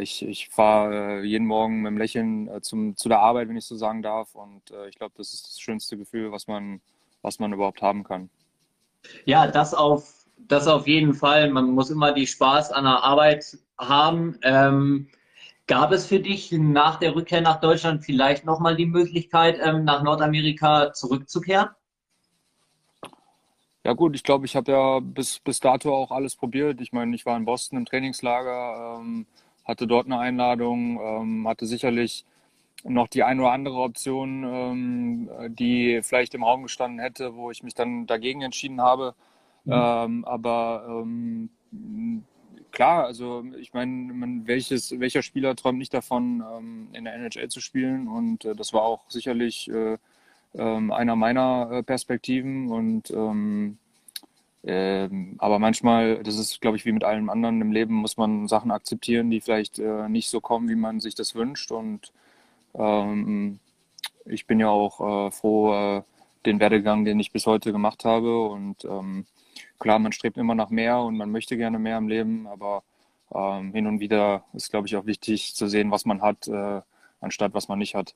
ich, 0.00 0.24
ich 0.24 0.48
fahre 0.48 1.24
jeden 1.24 1.48
Morgen 1.48 1.82
mit 1.82 1.90
dem 1.90 1.98
Lächeln 1.98 2.48
zum, 2.62 2.96
zu 2.96 3.08
der 3.08 3.18
Arbeit, 3.18 3.48
wenn 3.48 3.56
ich 3.56 3.64
so 3.64 3.74
sagen 3.74 4.00
darf. 4.00 4.36
Und 4.36 4.62
ich 4.88 4.96
glaube, 4.96 5.14
das 5.16 5.34
ist 5.34 5.48
das 5.48 5.58
schönste 5.58 5.96
Gefühl, 5.96 6.30
was 6.30 6.46
man, 6.46 6.80
was 7.20 7.40
man 7.40 7.52
überhaupt 7.52 7.82
haben 7.82 8.04
kann. 8.04 8.30
Ja, 9.24 9.48
das 9.48 9.74
auf, 9.74 10.26
das 10.38 10.66
auf 10.66 10.86
jeden 10.86 11.14
Fall. 11.14 11.50
Man 11.50 11.70
muss 11.70 11.90
immer 11.90 12.12
die 12.12 12.26
Spaß 12.26 12.72
an 12.72 12.84
der 12.84 13.02
Arbeit 13.02 13.58
haben. 13.78 14.38
Ähm, 14.42 15.08
gab 15.66 15.92
es 15.92 16.06
für 16.06 16.20
dich 16.20 16.52
nach 16.52 16.98
der 16.98 17.14
Rückkehr 17.14 17.40
nach 17.40 17.60
Deutschland 17.60 18.04
vielleicht 18.04 18.44
nochmal 18.44 18.76
die 18.76 18.86
Möglichkeit, 18.86 19.58
ähm, 19.62 19.84
nach 19.84 20.02
Nordamerika 20.02 20.92
zurückzukehren? 20.92 21.68
Ja 23.84 23.92
gut, 23.92 24.16
ich 24.16 24.22
glaube, 24.22 24.46
ich 24.46 24.56
habe 24.56 24.72
ja 24.72 25.00
bis, 25.00 25.40
bis 25.40 25.60
dato 25.60 25.94
auch 25.94 26.10
alles 26.10 26.36
probiert. 26.36 26.80
Ich 26.80 26.92
meine, 26.92 27.14
ich 27.14 27.26
war 27.26 27.36
in 27.36 27.44
Boston 27.44 27.78
im 27.78 27.84
Trainingslager, 27.84 28.98
ähm, 29.00 29.26
hatte 29.64 29.86
dort 29.86 30.06
eine 30.06 30.18
Einladung, 30.18 30.98
ähm, 31.02 31.46
hatte 31.48 31.66
sicherlich 31.66 32.24
noch 32.84 33.08
die 33.08 33.22
eine 33.22 33.42
oder 33.42 33.52
andere 33.52 33.76
Option, 33.76 34.44
ähm, 34.44 35.30
die 35.54 36.00
vielleicht 36.02 36.34
im 36.34 36.44
Raum 36.44 36.62
gestanden 36.62 37.00
hätte, 37.00 37.34
wo 37.34 37.50
ich 37.50 37.62
mich 37.62 37.74
dann 37.74 38.06
dagegen 38.06 38.42
entschieden 38.42 38.80
habe. 38.80 39.14
Mhm. 39.64 39.72
Ähm, 39.72 40.24
aber 40.24 40.86
ähm, 40.88 41.50
klar, 42.72 43.04
also 43.04 43.44
ich 43.58 43.74
meine, 43.74 44.46
welches, 44.46 44.98
welcher 44.98 45.22
Spieler 45.22 45.56
träumt 45.56 45.78
nicht 45.78 45.92
davon, 45.92 46.42
ähm, 46.56 46.88
in 46.92 47.04
der 47.04 47.14
NHL 47.16 47.48
zu 47.48 47.60
spielen? 47.60 48.08
Und 48.08 48.46
äh, 48.46 48.54
das 48.54 48.72
war 48.72 48.82
auch 48.82 49.10
sicherlich 49.10 49.70
äh, 49.70 49.98
äh, 50.54 50.62
einer 50.62 51.16
meiner 51.16 51.70
äh, 51.70 51.82
Perspektiven. 51.82 52.70
Und 52.70 53.10
ähm, 53.10 53.78
ähm, 54.66 55.34
aber 55.38 55.58
manchmal, 55.58 56.22
das 56.22 56.38
ist, 56.38 56.60
glaube 56.60 56.76
ich, 56.76 56.86
wie 56.86 56.92
mit 56.92 57.04
allem 57.04 57.28
anderen 57.28 57.60
im 57.60 57.72
Leben, 57.72 57.94
muss 57.94 58.16
man 58.16 58.48
Sachen 58.48 58.70
akzeptieren, 58.70 59.30
die 59.30 59.40
vielleicht 59.40 59.78
äh, 59.78 60.08
nicht 60.08 60.30
so 60.30 60.40
kommen, 60.40 60.68
wie 60.68 60.74
man 60.74 61.00
sich 61.00 61.14
das 61.14 61.34
wünscht. 61.34 61.70
Und 61.70 62.12
ähm, 62.74 63.58
ich 64.24 64.46
bin 64.46 64.60
ja 64.60 64.68
auch 64.68 65.28
äh, 65.28 65.30
froh, 65.30 65.74
äh, 65.74 66.02
den 66.46 66.60
Werdegang, 66.60 67.04
den 67.04 67.20
ich 67.20 67.32
bis 67.32 67.46
heute 67.46 67.72
gemacht 67.72 68.04
habe. 68.04 68.46
Und 68.46 68.84
ähm, 68.84 69.26
klar, 69.78 69.98
man 69.98 70.12
strebt 70.12 70.38
immer 70.38 70.54
nach 70.54 70.70
mehr 70.70 70.98
und 71.00 71.16
man 71.16 71.30
möchte 71.30 71.56
gerne 71.56 71.78
mehr 71.78 71.98
im 71.98 72.08
Leben, 72.08 72.46
aber 72.46 72.82
ähm, 73.34 73.72
hin 73.72 73.86
und 73.86 74.00
wieder 74.00 74.44
ist, 74.54 74.70
glaube 74.70 74.86
ich, 74.86 74.96
auch 74.96 75.06
wichtig 75.06 75.54
zu 75.54 75.66
sehen, 75.68 75.90
was 75.90 76.04
man 76.06 76.22
hat, 76.22 76.48
äh, 76.48 76.80
anstatt 77.20 77.54
was 77.54 77.68
man 77.68 77.78
nicht 77.78 77.94
hat. 77.94 78.14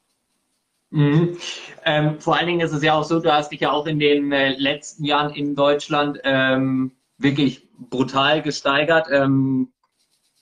Mhm. 0.90 1.36
Ähm, 1.84 2.20
vor 2.20 2.36
allen 2.36 2.46
Dingen 2.46 2.60
ist 2.60 2.72
es 2.72 2.82
ja 2.82 2.94
auch 2.94 3.04
so, 3.04 3.20
du 3.20 3.32
hast 3.32 3.52
dich 3.52 3.60
ja 3.60 3.72
auch 3.72 3.86
in 3.86 3.98
den 3.98 4.32
äh, 4.32 4.54
letzten 4.56 5.04
Jahren 5.04 5.34
in 5.34 5.54
Deutschland 5.54 6.18
ähm, 6.24 6.92
wirklich 7.18 7.68
brutal 7.78 8.42
gesteigert. 8.42 9.08
Ähm, 9.10 9.72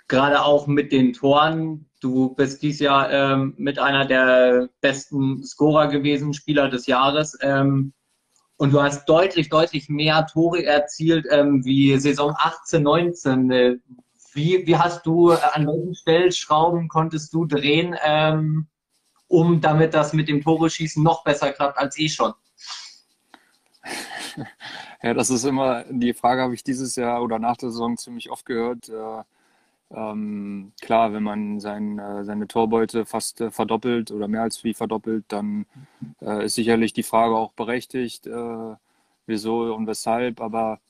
gerade 0.09 0.45
auch 0.45 0.67
mit 0.67 0.93
den 0.93 1.13
Toren. 1.13 1.87
Du 2.01 2.35
bist 2.35 2.63
dieses 2.63 2.81
Jahr 2.81 3.11
ähm, 3.11 3.55
mit 3.57 3.79
einer 3.79 4.05
der 4.05 4.69
besten 4.81 5.43
Scorer 5.45 5.89
gewesen, 5.89 6.35
Spieler 6.35 6.69
des 6.69 6.87
Jahres. 6.87 7.37
Ähm, 7.41 7.93
und 8.59 8.73
du 8.73 8.83
hast 8.83 9.07
deutlich, 9.09 9.49
deutlich 9.49 9.89
mehr 9.89 10.27
Tore 10.27 10.65
erzielt 10.65 11.27
ähm, 11.31 11.65
wie 11.65 11.97
Saison 11.99 12.35
18, 12.39 12.83
19. 12.83 13.51
Äh, 13.51 13.77
wie, 14.33 14.67
wie 14.67 14.77
hast 14.77 15.05
du, 15.07 15.33
äh, 15.33 15.39
an 15.53 15.67
welchen 15.67 15.95
Stellschrauben 15.95 16.89
konntest 16.89 17.35
du 17.35 17.47
drehen? 17.47 17.97
Um 19.29 19.61
damit 19.61 19.95
das 19.95 20.13
mit 20.13 20.29
dem 20.29 20.43
Tore-Schießen 20.43 21.03
noch 21.03 21.25
besser 21.25 21.53
klappt 21.53 21.79
als 21.79 21.99
eh 21.99 22.09
schon? 22.09 22.33
Ja, 25.03 25.15
das 25.15 25.31
ist 25.31 25.45
immer 25.45 25.85
die 25.91 26.15
Frage, 26.15 26.43
habe 26.43 26.55
ich 26.55 26.65
dieses 26.65 26.97
Jahr 26.97 27.23
oder 27.23 27.39
nach 27.39 27.57
der 27.57 27.71
Saison 27.71 27.97
ziemlich 27.97 28.31
oft 28.31 28.47
gehört. 28.47 28.89
Äh, 28.89 29.23
ähm, 29.91 30.73
klar, 30.81 31.13
wenn 31.13 31.23
man 31.23 31.61
sein, 31.61 31.99
äh, 31.99 32.25
seine 32.25 32.49
Torbeute 32.49 33.07
fast 33.07 33.41
äh, 33.41 33.51
verdoppelt 33.51 34.11
oder 34.11 34.27
mehr 34.27 34.43
als 34.43 34.65
wie 34.65 34.75
verdoppelt, 34.75 35.27
dann 35.29 35.67
äh, 36.21 36.47
ist 36.47 36.55
sicherlich 36.57 36.93
die 36.93 37.05
Frage 37.05 37.37
auch 37.37 37.53
berechtigt, 37.53 38.27
äh, 38.27 38.75
wieso 39.27 39.75
und 39.75 39.87
weshalb. 39.87 40.41
Aber 40.41 40.81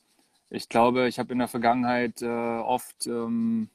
ich 0.50 0.68
glaube, 0.68 1.08
ich 1.08 1.18
habe 1.18 1.32
in 1.32 1.40
der 1.40 1.48
Vergangenheit 1.48 2.22
äh, 2.22 2.26
oft 2.26 3.06
ähm, 3.06 3.68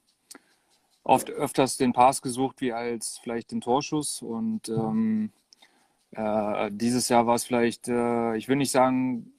oft 1.04 1.30
öfters 1.30 1.78
den 1.78 1.94
Pass 1.94 2.22
gesucht 2.22 2.62
wie 2.62 2.74
als 2.74 3.20
vielleicht 3.22 3.52
den 3.52 3.62
Torschuss. 3.62 4.22
Und 4.22 4.70
ähm, 4.70 5.32
äh, 6.12 6.70
dieses 6.72 7.10
Jahr 7.10 7.28
war 7.28 7.36
es 7.36 7.44
vielleicht, 7.44 7.88
äh, 7.88 8.36
ich 8.36 8.48
will 8.48 8.58
nicht 8.58 8.72
sagen 8.72 9.34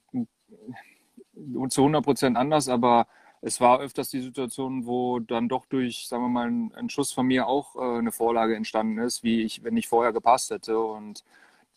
zu 1.69 1.81
100 1.81 2.03
Prozent 2.03 2.37
anders, 2.37 2.69
aber 2.69 3.07
es 3.41 3.59
war 3.59 3.79
öfters 3.79 4.09
die 4.09 4.21
Situation, 4.21 4.85
wo 4.85 5.19
dann 5.19 5.49
doch 5.49 5.65
durch, 5.65 6.07
sagen 6.07 6.23
wir 6.23 6.29
mal, 6.29 6.47
ein, 6.47 6.89
Schuss 6.89 7.11
von 7.11 7.27
mir 7.27 7.47
auch 7.47 7.75
äh, 7.75 7.99
eine 7.99 8.11
Vorlage 8.11 8.55
entstanden 8.55 8.99
ist, 8.99 9.23
wie 9.23 9.41
ich, 9.41 9.63
wenn 9.63 9.75
ich 9.75 9.87
vorher 9.87 10.13
gepasst 10.13 10.49
hätte. 10.51 10.79
Und 10.79 11.23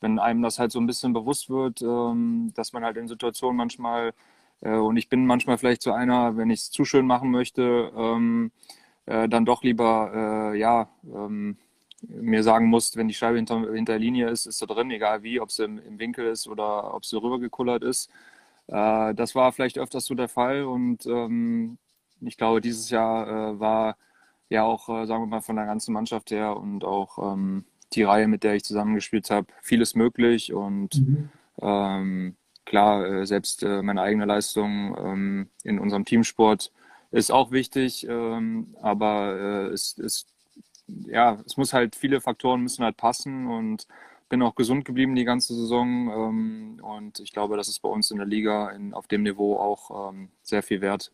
wenn 0.00 0.19
einem 0.19 0.43
das 0.43 0.59
halt 0.59 0.73
so 0.73 0.78
ein 0.78 0.87
bisschen 0.87 1.12
bewusst 1.12 1.50
wird, 1.50 1.83
ähm, 1.83 2.52
dass 2.55 2.73
man 2.73 2.85
halt 2.85 2.97
in 2.97 3.09
Situationen 3.09 3.57
manchmal, 3.57 4.12
äh, 4.61 4.76
und 4.76 4.97
ich 4.97 5.09
bin 5.09 5.26
manchmal 5.26 5.59
vielleicht 5.59 5.83
so 5.83 5.93
einer, 5.93 6.37
wenn 6.37 6.50
ich 6.50 6.61
es 6.61 6.71
zu 6.71 6.85
schön 6.85 7.07
machen 7.07 7.31
möchte, 7.31 7.93
ähm, 7.97 8.52
äh, 9.07 9.29
dann 9.29 9.45
doch 9.45 9.63
lieber, 9.63 10.53
äh, 10.53 10.59
ja, 10.59 10.89
ähm, 11.05 11.57
mir 12.03 12.43
sagen 12.43 12.67
musst, 12.67 12.97
wenn 12.97 13.09
die 13.09 13.15
Scheibe 13.15 13.37
hinter, 13.37 13.61
hinter 13.73 13.93
der 13.93 13.99
Linie 13.99 14.29
ist, 14.29 14.47
ist 14.47 14.59
sie 14.59 14.67
drin, 14.67 14.91
egal 14.91 15.23
wie, 15.23 15.41
ob 15.41 15.51
sie 15.51 15.65
im, 15.65 15.79
im 15.79 15.99
Winkel 15.99 16.27
ist 16.27 16.47
oder 16.47 16.95
ob 16.95 17.05
sie 17.05 17.17
rübergekullert 17.17 17.83
ist. 17.83 18.11
Äh, 18.69 19.15
das 19.15 19.35
war 19.35 19.53
vielleicht 19.53 19.79
öfters 19.79 20.07
so 20.07 20.15
der 20.15 20.29
Fall 20.29 20.65
und 20.65 21.07
ähm, 21.07 21.79
ich 22.21 22.37
glaube, 22.37 22.61
dieses 22.61 22.91
Jahr 22.91 23.29
äh, 23.29 23.61
war 23.61 23.97
ja 24.49 24.65
auch, 24.65 24.89
äh, 24.89 25.07
sagen 25.07 25.23
wir 25.23 25.27
mal, 25.27 25.41
von 25.41 25.57
der 25.57 25.67
ganzen 25.67 25.93
Mannschaft 25.93 26.31
her 26.31 26.57
und 26.57 26.85
auch 26.85 27.35
ähm, 27.35 27.65
die 27.93 28.03
Reihe, 28.03 28.29
mit 28.29 28.43
der 28.45 28.55
ich 28.55 28.65
zusammengespielt 28.65 29.31
habe, 29.31 29.47
vieles 29.63 29.95
möglich 29.95 30.53
und 30.53 31.01
mhm. 31.01 31.31
ähm, 31.63 32.37
klar, 32.65 33.07
äh, 33.07 33.27
selbst 33.27 33.63
meine 33.63 34.03
eigene 34.03 34.25
Leistung 34.25 34.97
ähm, 34.99 35.49
in 35.63 35.79
unserem 35.79 36.05
Teamsport 36.05 36.73
ist 37.11 37.31
auch 37.31 37.51
wichtig, 37.51 38.07
ähm, 38.09 38.75
aber 38.83 39.37
äh, 39.39 39.67
es, 39.69 39.97
es, 39.99 40.27
ja, 41.07 41.39
es 41.47 41.57
muss 41.57 41.73
halt, 41.73 41.97
viele 41.97 42.21
Faktoren 42.21 42.63
müssen 42.63 42.85
halt 42.85 42.97
passen 42.97 43.47
und 43.47 43.87
bin 44.29 44.43
auch 44.43 44.55
gesund 44.55 44.85
geblieben 44.85 45.15
die 45.15 45.25
ganze 45.25 45.55
Saison 45.55 46.11
ähm, 46.11 46.81
und 46.83 47.21
ich 47.21 47.33
glaube, 47.33 47.57
das 47.57 47.69
ist 47.69 47.81
bei 47.81 47.89
uns 47.89 48.11
in 48.11 48.19
der 48.19 48.27
Liga 48.27 48.71
in, 48.71 48.93
auf 48.93 49.07
dem 49.07 49.23
Niveau 49.23 49.57
auch 49.57 50.11
ähm, 50.11 50.31
sehr 50.43 50.63
viel 50.63 50.81
wert. 50.81 51.13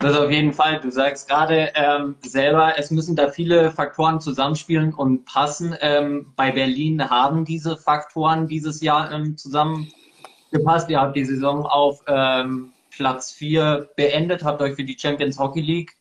Das 0.00 0.16
auf 0.18 0.30
jeden 0.30 0.52
Fall. 0.52 0.80
Du 0.80 0.90
sagst 0.90 1.28
gerade 1.28 1.72
ähm, 1.74 2.16
selber, 2.22 2.74
es 2.76 2.90
müssen 2.90 3.16
da 3.16 3.30
viele 3.30 3.70
Faktoren 3.70 4.20
zusammenspielen 4.20 4.92
und 4.92 5.24
passen. 5.24 5.74
Ähm, 5.80 6.32
bei 6.36 6.50
Berlin 6.52 7.08
haben 7.08 7.44
diese 7.44 7.76
Faktoren 7.76 8.46
dieses 8.46 8.82
Jahr 8.82 9.10
ähm, 9.12 9.36
zusammengepasst. 9.36 10.90
Ihr 10.90 11.00
habt 11.00 11.16
die 11.16 11.24
Saison 11.24 11.64
auf 11.64 12.02
ähm, 12.06 12.73
Platz 12.96 13.32
4 13.32 13.90
beendet, 13.96 14.44
habt 14.44 14.62
euch 14.62 14.74
für 14.74 14.84
die 14.84 14.98
Champions 14.98 15.38
Hockey 15.38 15.60
League 15.60 15.96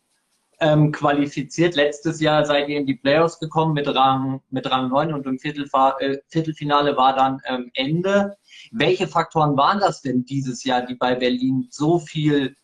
ähm, 0.59 0.91
qualifiziert. 0.91 1.75
Letztes 1.75 2.21
Jahr 2.21 2.45
seid 2.45 2.69
ihr 2.69 2.77
in 2.77 2.85
die 2.85 2.95
Playoffs 2.95 3.39
gekommen 3.39 3.73
mit 3.73 3.87
Rang, 3.87 4.41
mit 4.49 4.69
Rang 4.69 4.89
9 4.89 5.13
und 5.13 5.25
im 5.25 5.39
Viertelfa 5.39 5.97
äh, 5.99 6.19
Viertelfinale 6.29 6.95
war 6.95 7.15
dann 7.15 7.41
ähm, 7.45 7.71
Ende. 7.73 8.37
Welche 8.71 9.07
Faktoren 9.07 9.57
waren 9.57 9.79
das 9.79 10.01
denn 10.01 10.23
dieses 10.25 10.63
Jahr, 10.63 10.85
die 10.85 10.95
bei 10.95 11.15
Berlin 11.15 11.67
so 11.69 11.99
viel 11.99 12.55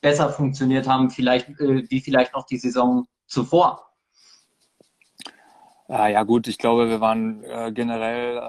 besser 0.00 0.30
funktioniert 0.30 0.88
haben, 0.88 1.10
vielleicht, 1.10 1.48
äh, 1.60 1.84
wie 1.88 2.00
vielleicht 2.00 2.34
noch 2.34 2.46
die 2.46 2.58
Saison 2.58 3.06
zuvor? 3.26 3.91
Ah, 5.88 6.08
ja 6.08 6.22
gut, 6.22 6.46
ich 6.48 6.58
glaube, 6.58 6.88
wir 6.88 7.00
waren 7.00 7.42
äh, 7.44 7.70
generell, 7.72 8.36
äh, 8.38 8.40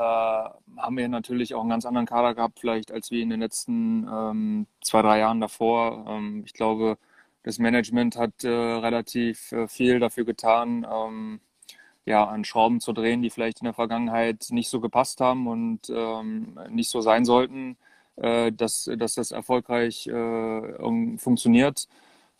haben 0.79 0.97
wir 0.97 1.07
natürlich 1.09 1.55
auch 1.55 1.61
einen 1.61 1.69
ganz 1.69 1.85
anderen 1.85 2.05
Kader 2.05 2.35
gehabt, 2.35 2.59
vielleicht 2.59 2.91
als 2.91 3.11
wir 3.11 3.21
in 3.21 3.29
den 3.29 3.39
letzten 3.41 4.07
ähm, 4.07 4.67
zwei, 4.81 5.01
drei 5.01 5.19
Jahren 5.19 5.41
davor. 5.41 6.05
Ähm, 6.07 6.43
ich 6.45 6.53
glaube, 6.53 6.97
das 7.43 7.59
Management 7.59 8.17
hat 8.17 8.43
äh, 8.43 8.49
relativ 8.49 9.51
äh, 9.51 9.67
viel 9.67 9.99
dafür 9.99 10.25
getan, 10.25 10.85
ähm, 10.89 11.41
ja, 12.05 12.25
an 12.27 12.45
Schrauben 12.45 12.79
zu 12.81 12.93
drehen, 12.93 13.21
die 13.21 13.29
vielleicht 13.29 13.61
in 13.61 13.65
der 13.65 13.73
Vergangenheit 13.73 14.47
nicht 14.51 14.69
so 14.69 14.79
gepasst 14.81 15.21
haben 15.21 15.47
und 15.47 15.89
ähm, 15.89 16.59
nicht 16.69 16.89
so 16.89 17.01
sein 17.01 17.25
sollten, 17.25 17.77
äh, 18.17 18.51
dass, 18.51 18.89
dass 18.97 19.15
das 19.15 19.31
erfolgreich 19.31 20.07
äh, 20.07 21.17
funktioniert. 21.17 21.87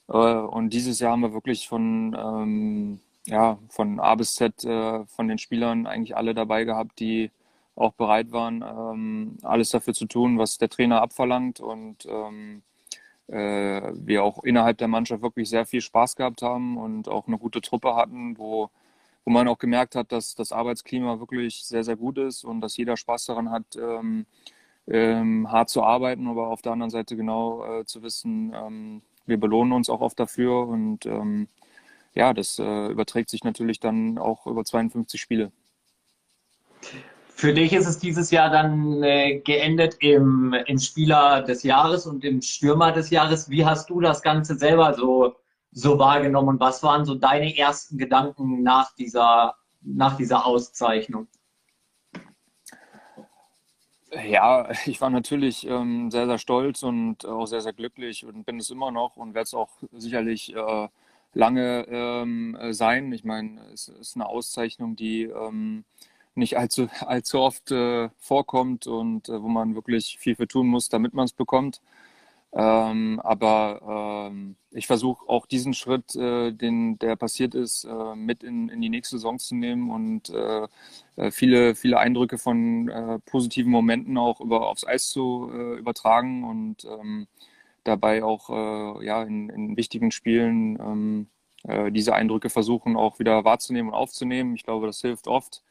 und 0.08 0.70
dieses 0.72 1.00
Jahr 1.00 1.14
haben 1.14 1.22
wir 1.22 1.34
wirklich 1.34 1.68
von 1.68 2.16
ähm, 2.18 3.00
ja, 3.28 3.58
von 3.70 4.00
A 4.00 4.16
bis 4.16 4.36
Z 4.36 4.64
äh, 4.66 5.06
von 5.06 5.28
den 5.28 5.38
Spielern 5.38 5.88
eigentlich 5.88 6.16
alle 6.16 6.34
dabei 6.34 6.66
gehabt, 6.66 7.00
die 7.00 7.32
auch 7.76 7.94
bereit 7.94 8.32
waren, 8.32 8.62
ähm, 8.62 9.38
alles 9.44 9.70
dafür 9.70 9.94
zu 9.94 10.06
tun, 10.06 10.38
was 10.38 10.58
der 10.58 10.70
Trainer 10.70 11.02
abverlangt. 11.02 11.60
Und 11.60 12.06
ähm, 12.06 12.62
äh, 13.28 13.92
wir 13.96 14.24
auch 14.24 14.44
innerhalb 14.44 14.78
der 14.78 14.88
Mannschaft 14.88 15.24
wirklich 15.24 15.50
sehr 15.50 15.66
viel 15.66 15.82
Spaß 15.82 16.16
gehabt 16.16 16.42
haben 16.42 16.78
und 16.78 17.08
auch 17.08 17.28
eine 17.28 17.38
gute 17.38 17.62
Truppe 17.62 17.96
hatten, 17.96 18.38
wo, 18.38 18.70
wo 19.26 19.32
man 19.32 19.48
auch 19.48 19.58
gemerkt 19.58 19.96
hat, 19.96 20.12
dass 20.12 20.36
das 20.36 20.52
Arbeitsklima 20.52 21.20
wirklich 21.20 21.66
sehr, 21.66 21.84
sehr 21.84 21.96
gut 21.96 22.18
ist 22.18 22.44
und 22.44 22.62
dass 22.62 22.78
jeder 22.78 22.98
Spaß 22.98 23.26
daran 23.26 23.52
hat, 23.52 23.76
ähm, 23.78 24.26
ähm 24.88 25.52
hart 25.52 25.70
zu 25.70 25.84
arbeiten, 25.84 26.28
aber 26.28 26.48
auf 26.50 26.62
der 26.62 26.74
anderen 26.74 26.92
Seite 26.92 27.16
genau 27.16 27.64
äh, 27.80 27.86
zu 27.86 28.04
wissen, 28.04 28.54
ähm, 28.54 29.02
wir 29.26 29.40
belohnen 29.40 29.74
uns 29.74 29.90
auch 29.90 30.02
oft 30.02 30.20
dafür 30.20 30.68
und 30.68 31.06
ähm, 31.06 31.48
ja, 32.14 32.34
das 32.34 32.60
äh, 32.60 32.88
überträgt 32.88 33.30
sich 33.30 33.44
natürlich 33.44 33.80
dann 33.80 34.18
auch 34.18 34.46
über 34.46 34.64
52 34.64 35.20
Spiele. 35.20 35.52
Für 37.36 37.54
dich 37.54 37.74
ist 37.74 37.88
es 37.88 38.00
dieses 38.00 38.32
Jahr 38.32 38.50
dann 38.50 39.02
äh, 39.04 39.40
geendet 39.40 39.98
im, 40.00 40.54
im 40.66 40.80
Spieler 40.80 41.42
des 41.42 41.64
Jahres 41.64 42.06
und 42.06 42.24
im 42.24 42.42
Stürmer 42.42 42.92
des 42.92 43.10
Jahres. 43.10 43.50
Wie 43.50 43.66
hast 43.66 43.90
du 43.90 44.00
das 44.00 44.22
Ganze 44.22 44.56
selber 44.56 44.94
so, 44.94 45.36
so 45.72 45.98
wahrgenommen 46.00 46.50
und 46.50 46.60
was 46.60 46.84
waren 46.84 47.06
so 47.06 47.16
deine 47.16 47.58
ersten 47.58 47.98
Gedanken 47.98 48.64
nach 48.64 48.94
dieser, 48.96 49.56
nach 49.82 50.16
dieser 50.16 50.46
Auszeichnung? 50.46 51.28
Ja, 54.28 54.70
ich 54.86 55.02
war 55.02 55.10
natürlich 55.10 55.68
ähm, 55.68 56.12
sehr, 56.12 56.28
sehr 56.28 56.38
stolz 56.38 56.84
und 56.84 57.26
auch 57.26 57.48
sehr, 57.48 57.62
sehr 57.62 57.74
glücklich 57.74 58.26
und 58.26 58.46
bin 58.46 58.60
es 58.60 58.70
immer 58.70 58.92
noch 58.92 59.18
und 59.18 59.34
werde 59.34 59.46
es 59.46 59.54
auch 59.54 59.70
sicherlich 59.92 60.56
äh, 60.56 60.88
lange 61.34 61.86
ähm, 61.90 62.56
äh, 62.60 62.74
sein. 62.74 63.12
Ich 63.12 63.24
meine, 63.24 63.62
es 63.74 63.88
ist 63.88 64.16
eine 64.16 64.28
Auszeichnung, 64.28 64.96
die 64.96 65.24
ähm, 65.24 65.84
nicht 66.36 66.58
allzu, 66.58 66.88
allzu 67.02 67.40
oft 67.40 67.72
äh, 67.72 68.10
vorkommt 68.20 68.88
und 68.88 69.30
äh, 69.30 69.42
wo 69.42 69.48
man 69.48 69.76
wirklich 69.76 70.18
viel 70.20 70.36
für 70.36 70.48
tun 70.48 70.68
muss, 70.68 70.90
damit 70.90 71.14
man 71.14 71.26
es 71.26 71.34
bekommt. 71.34 71.82
Ähm, 72.56 73.20
aber 73.24 74.30
ähm, 74.30 74.56
ich 74.70 74.86
versuche 74.86 75.28
auch 75.28 75.48
diesen 75.48 75.74
Schritt, 75.74 76.16
äh, 76.16 76.52
den 76.52 77.00
der 77.00 77.16
passiert 77.16 77.56
ist, 77.56 77.84
äh, 77.84 78.16
mit 78.16 78.44
in, 78.44 78.70
in 78.70 78.80
die 78.80 78.90
nächste 78.90 79.18
Saison 79.18 79.40
zu 79.40 79.56
nehmen 79.56 79.90
und 79.90 80.30
äh, 80.30 80.68
viele, 81.32 81.74
viele 81.74 81.98
Eindrücke 82.00 82.38
von 82.38 83.22
positiven 83.26 83.72
Momenten 83.72 84.18
auch 84.18 84.40
über, 84.40 84.68
aufs 84.68 84.86
Eis 84.86 85.10
zu 85.10 85.48
übertragen 85.78 86.44
und 86.44 86.86
ähm, 86.86 87.28
dabei 87.84 88.24
auch 88.24 88.50
ja, 89.02 89.24
in, 89.24 89.50
in 89.50 89.78
wichtigen 89.78 90.12
Spielen 90.12 90.80
ähm, 90.80 91.92
diese 91.94 92.14
Eindrücke 92.14 92.50
versuchen 92.50 92.98
auch 92.98 93.20
wieder 93.20 93.46
wahrzunehmen 93.46 93.90
und 93.90 93.96
aufzunehmen. 93.96 94.56
Ich 94.56 94.64
glaube, 94.64 94.86
das 94.88 95.00
hilft 95.02 95.28
oft, 95.28 95.64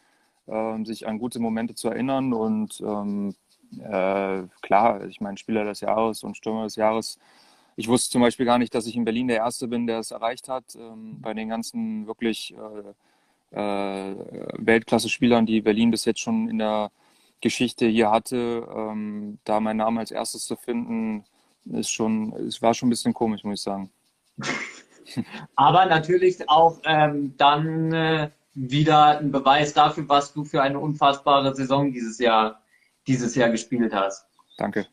ähm, 0.48 0.86
sich 0.86 1.06
an 1.06 1.18
gute 1.18 1.38
Momente 1.38 1.74
zu 1.74 1.88
erinnern 1.88 2.32
und 2.32 2.80
ähm, 2.80 3.34
äh, 3.78 4.42
klar, 4.60 5.04
ich 5.06 5.20
meine, 5.20 5.38
Spieler 5.38 5.64
des 5.64 5.80
Jahres 5.80 6.22
und 6.24 6.36
Stürmer 6.36 6.64
des 6.64 6.76
Jahres. 6.76 7.18
Ich 7.76 7.88
wusste 7.88 8.10
zum 8.10 8.20
Beispiel 8.22 8.46
gar 8.46 8.58
nicht, 8.58 8.74
dass 8.74 8.86
ich 8.86 8.96
in 8.96 9.04
Berlin 9.04 9.28
der 9.28 9.38
Erste 9.38 9.68
bin, 9.68 9.86
der 9.86 10.00
es 10.00 10.10
erreicht 10.10 10.48
hat. 10.48 10.74
Ähm, 10.76 11.20
bei 11.20 11.34
den 11.34 11.48
ganzen 11.48 12.06
wirklich 12.06 12.54
äh, 12.54 13.56
äh, 13.58 14.14
Weltklasse-Spielern, 14.58 15.46
die 15.46 15.60
Berlin 15.62 15.90
bis 15.90 16.04
jetzt 16.04 16.20
schon 16.20 16.48
in 16.48 16.58
der 16.58 16.90
Geschichte 17.40 17.86
hier 17.86 18.10
hatte, 18.10 18.68
ähm, 18.74 19.38
da 19.44 19.60
meinen 19.60 19.78
Namen 19.78 19.98
als 19.98 20.10
erstes 20.10 20.46
zu 20.46 20.56
finden, 20.56 21.24
ist 21.66 21.90
schon, 21.90 22.32
es 22.46 22.60
war 22.62 22.74
schon 22.74 22.88
ein 22.88 22.90
bisschen 22.90 23.14
komisch, 23.14 23.44
muss 23.44 23.60
ich 23.60 23.62
sagen. 23.62 23.90
Aber 25.56 25.86
natürlich 25.86 26.48
auch 26.48 26.78
ähm, 26.84 27.34
dann 27.36 27.92
äh, 27.92 28.30
wieder 28.54 29.18
ein 29.18 29.30
Beweis 29.30 29.72
dafür, 29.72 30.08
was 30.08 30.32
du 30.32 30.44
für 30.44 30.62
eine 30.62 30.78
unfassbare 30.78 31.54
Saison 31.54 31.92
dieses 31.92 32.18
Jahr 32.18 32.62
dieses 33.06 33.34
Jahr 33.34 33.50
gespielt 33.50 33.92
hast. 33.94 34.26
Danke. 34.56 34.86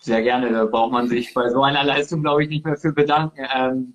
Sehr 0.00 0.22
gerne, 0.22 0.50
da 0.50 0.64
braucht 0.64 0.92
man 0.92 1.08
sich 1.08 1.34
bei 1.34 1.50
so 1.50 1.62
einer 1.62 1.84
Leistung, 1.84 2.22
glaube 2.22 2.44
ich, 2.44 2.48
nicht 2.48 2.64
mehr 2.64 2.76
für 2.76 2.92
bedanken. 2.92 3.46
Ähm, 3.54 3.94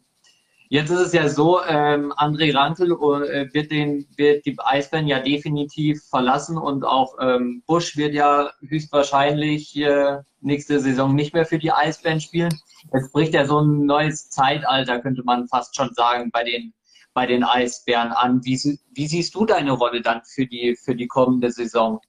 jetzt 0.73 0.89
ist 0.89 0.99
es 0.99 1.13
ja 1.13 1.29
so, 1.29 1.63
ähm, 1.63 2.11
André 2.13 2.51
Rankel 2.51 2.93
äh, 2.93 3.53
wird, 3.53 3.69
den, 3.69 4.07
wird 4.17 4.43
die 4.43 4.57
Eisbären 4.57 5.07
ja 5.07 5.19
definitiv 5.19 6.01
verlassen 6.09 6.57
und 6.57 6.83
auch 6.83 7.15
ähm, 7.21 7.61
Busch 7.67 7.95
wird 7.95 8.15
ja 8.15 8.49
höchstwahrscheinlich 8.67 9.77
äh, 9.77 10.17
nächste 10.41 10.79
Saison 10.79 11.13
nicht 11.13 11.35
mehr 11.35 11.45
für 11.45 11.59
die 11.59 11.71
Eisbären 11.71 12.19
spielen. 12.19 12.59
Jetzt 12.91 13.13
bricht 13.13 13.35
ja 13.35 13.45
so 13.45 13.59
ein 13.59 13.85
neues 13.85 14.31
Zeitalter, 14.31 14.99
könnte 14.99 15.21
man 15.23 15.47
fast 15.47 15.75
schon 15.75 15.93
sagen, 15.93 16.31
bei 16.31 16.43
den, 16.43 16.73
bei 17.13 17.27
den 17.27 17.43
Eisbären 17.43 18.11
an. 18.11 18.43
Wie, 18.43 18.59
wie 18.95 19.07
siehst 19.07 19.35
du 19.35 19.45
deine 19.45 19.73
Rolle 19.73 20.01
dann 20.01 20.21
für 20.25 20.47
die, 20.47 20.75
für 20.75 20.95
die 20.95 21.07
kommende 21.07 21.51
Saison? 21.51 22.01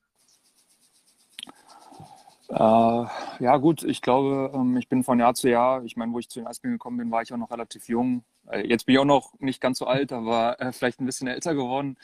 Äh, 2.54 3.06
ja, 3.40 3.56
gut, 3.56 3.82
ich 3.82 4.00
glaube, 4.00 4.52
ähm, 4.54 4.76
ich 4.76 4.88
bin 4.88 5.02
von 5.02 5.18
Jahr 5.18 5.34
zu 5.34 5.49
Jahr, 5.50 5.84
ich 5.84 5.96
meine, 5.96 6.12
wo 6.12 6.20
ich 6.20 6.28
zu 6.28 6.38
den 6.38 6.46
Eisbären 6.46 6.75
gekommen 6.76 6.99
bin, 6.99 7.11
war 7.11 7.20
ich 7.20 7.32
auch 7.32 7.37
noch 7.37 7.50
relativ 7.50 7.88
jung. 7.88 8.23
Äh, 8.49 8.68
jetzt 8.68 8.87
bin 8.87 8.94
ich 8.94 9.00
auch 9.00 9.04
noch 9.04 9.32
nicht 9.40 9.61
ganz 9.61 9.78
so 9.78 9.87
alt, 9.87 10.12
aber 10.12 10.61
äh, 10.61 10.70
vielleicht 10.73 11.00
ein 11.00 11.06
bisschen 11.06 11.26
älter 11.26 11.54
geworden. 11.54 11.96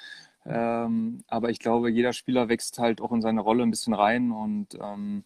Ähm, 0.44 1.22
aber 1.28 1.50
ich 1.50 1.60
glaube, 1.60 1.90
jeder 1.90 2.12
Spieler 2.12 2.48
wächst 2.48 2.78
halt 2.80 3.00
auch 3.00 3.12
in 3.12 3.22
seine 3.22 3.42
Rolle 3.42 3.62
ein 3.62 3.70
bisschen 3.70 3.94
rein 3.94 4.32
und 4.32 4.74
ähm, 4.80 5.24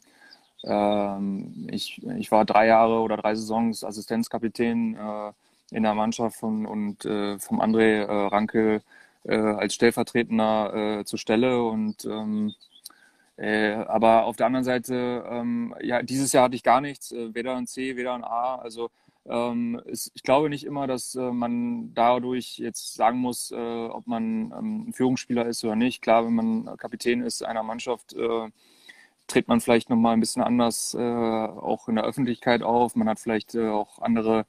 ähm 0.64 1.68
ich, 1.70 2.02
ich 2.18 2.30
war 2.32 2.44
drei 2.44 2.66
Jahre 2.66 3.00
oder 3.00 3.16
drei 3.16 3.34
Saisons 3.34 3.84
Assistenzkapitän 3.84 4.96
äh, 4.96 5.32
in 5.70 5.84
der 5.84 5.94
Mannschaft 5.94 6.36
von, 6.36 6.66
und 6.66 7.04
äh, 7.06 7.38
vom 7.38 7.60
André 7.60 8.04
äh, 8.04 8.26
Ranke 8.28 8.82
als 9.26 9.74
Stellvertretender 9.74 11.02
zur 11.06 11.18
Stelle 11.18 11.62
und 11.64 12.04
ähm, 12.04 12.54
äh, 13.36 13.72
aber 13.72 14.24
auf 14.26 14.36
der 14.36 14.46
anderen 14.46 14.64
Seite, 14.64 15.24
ähm, 15.28 15.74
ja, 15.82 16.02
dieses 16.02 16.32
Jahr 16.32 16.44
hatte 16.44 16.56
ich 16.56 16.62
gar 16.62 16.80
nichts, 16.80 17.12
äh, 17.12 17.34
weder 17.34 17.56
ein 17.56 17.66
C, 17.66 17.96
weder 17.96 18.14
ein 18.14 18.24
A. 18.24 18.56
Also 18.56 18.90
ähm, 19.26 19.80
ist, 19.86 20.12
ich 20.14 20.22
glaube 20.22 20.50
nicht 20.50 20.64
immer, 20.64 20.86
dass 20.86 21.14
äh, 21.16 21.30
man 21.32 21.92
dadurch 21.94 22.58
jetzt 22.58 22.94
sagen 22.94 23.18
muss, 23.18 23.50
äh, 23.50 23.86
ob 23.86 24.06
man 24.06 24.52
ähm, 24.56 24.88
ein 24.88 24.92
Führungsspieler 24.92 25.46
ist 25.46 25.64
oder 25.64 25.76
nicht. 25.76 26.02
Klar, 26.02 26.26
wenn 26.26 26.34
man 26.34 26.76
Kapitän 26.76 27.22
ist 27.22 27.42
einer 27.44 27.62
Mannschaft, 27.62 28.12
äh, 28.14 28.50
tritt 29.26 29.48
man 29.48 29.60
vielleicht 29.60 29.90
nochmal 29.90 30.14
ein 30.14 30.20
bisschen 30.20 30.42
anders 30.42 30.94
äh, 30.94 31.00
auch 31.00 31.88
in 31.88 31.96
der 31.96 32.04
Öffentlichkeit 32.04 32.62
auf. 32.62 32.94
Man 32.96 33.08
hat 33.08 33.18
vielleicht 33.20 33.56
auch 33.56 34.00
andere 34.00 34.46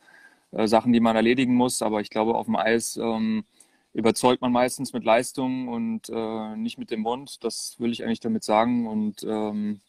Sachen, 0.52 0.94
die 0.94 1.00
man 1.02 1.16
erledigen 1.16 1.56
muss. 1.56 1.82
Aber 1.82 2.02
ich 2.02 2.10
glaube, 2.10 2.36
auf 2.36 2.46
dem 2.46 2.56
Eis 2.56 2.98
ähm, 2.98 3.46
überzeugt 3.96 4.42
man 4.42 4.52
meistens 4.52 4.92
mit 4.92 5.06
Leistung 5.06 5.70
und 5.70 6.10
äh, 6.10 6.56
nicht 6.58 6.78
mit 6.78 6.92
dem 6.92 7.00
Mund. 7.02 7.44
Das 7.44 7.80
will 7.80 7.92
ich 7.94 8.04
eigentlich 8.04 8.20
damit 8.20 8.44
sagen. 8.44 8.88
Und 8.88 9.24
ähm, 9.24 9.80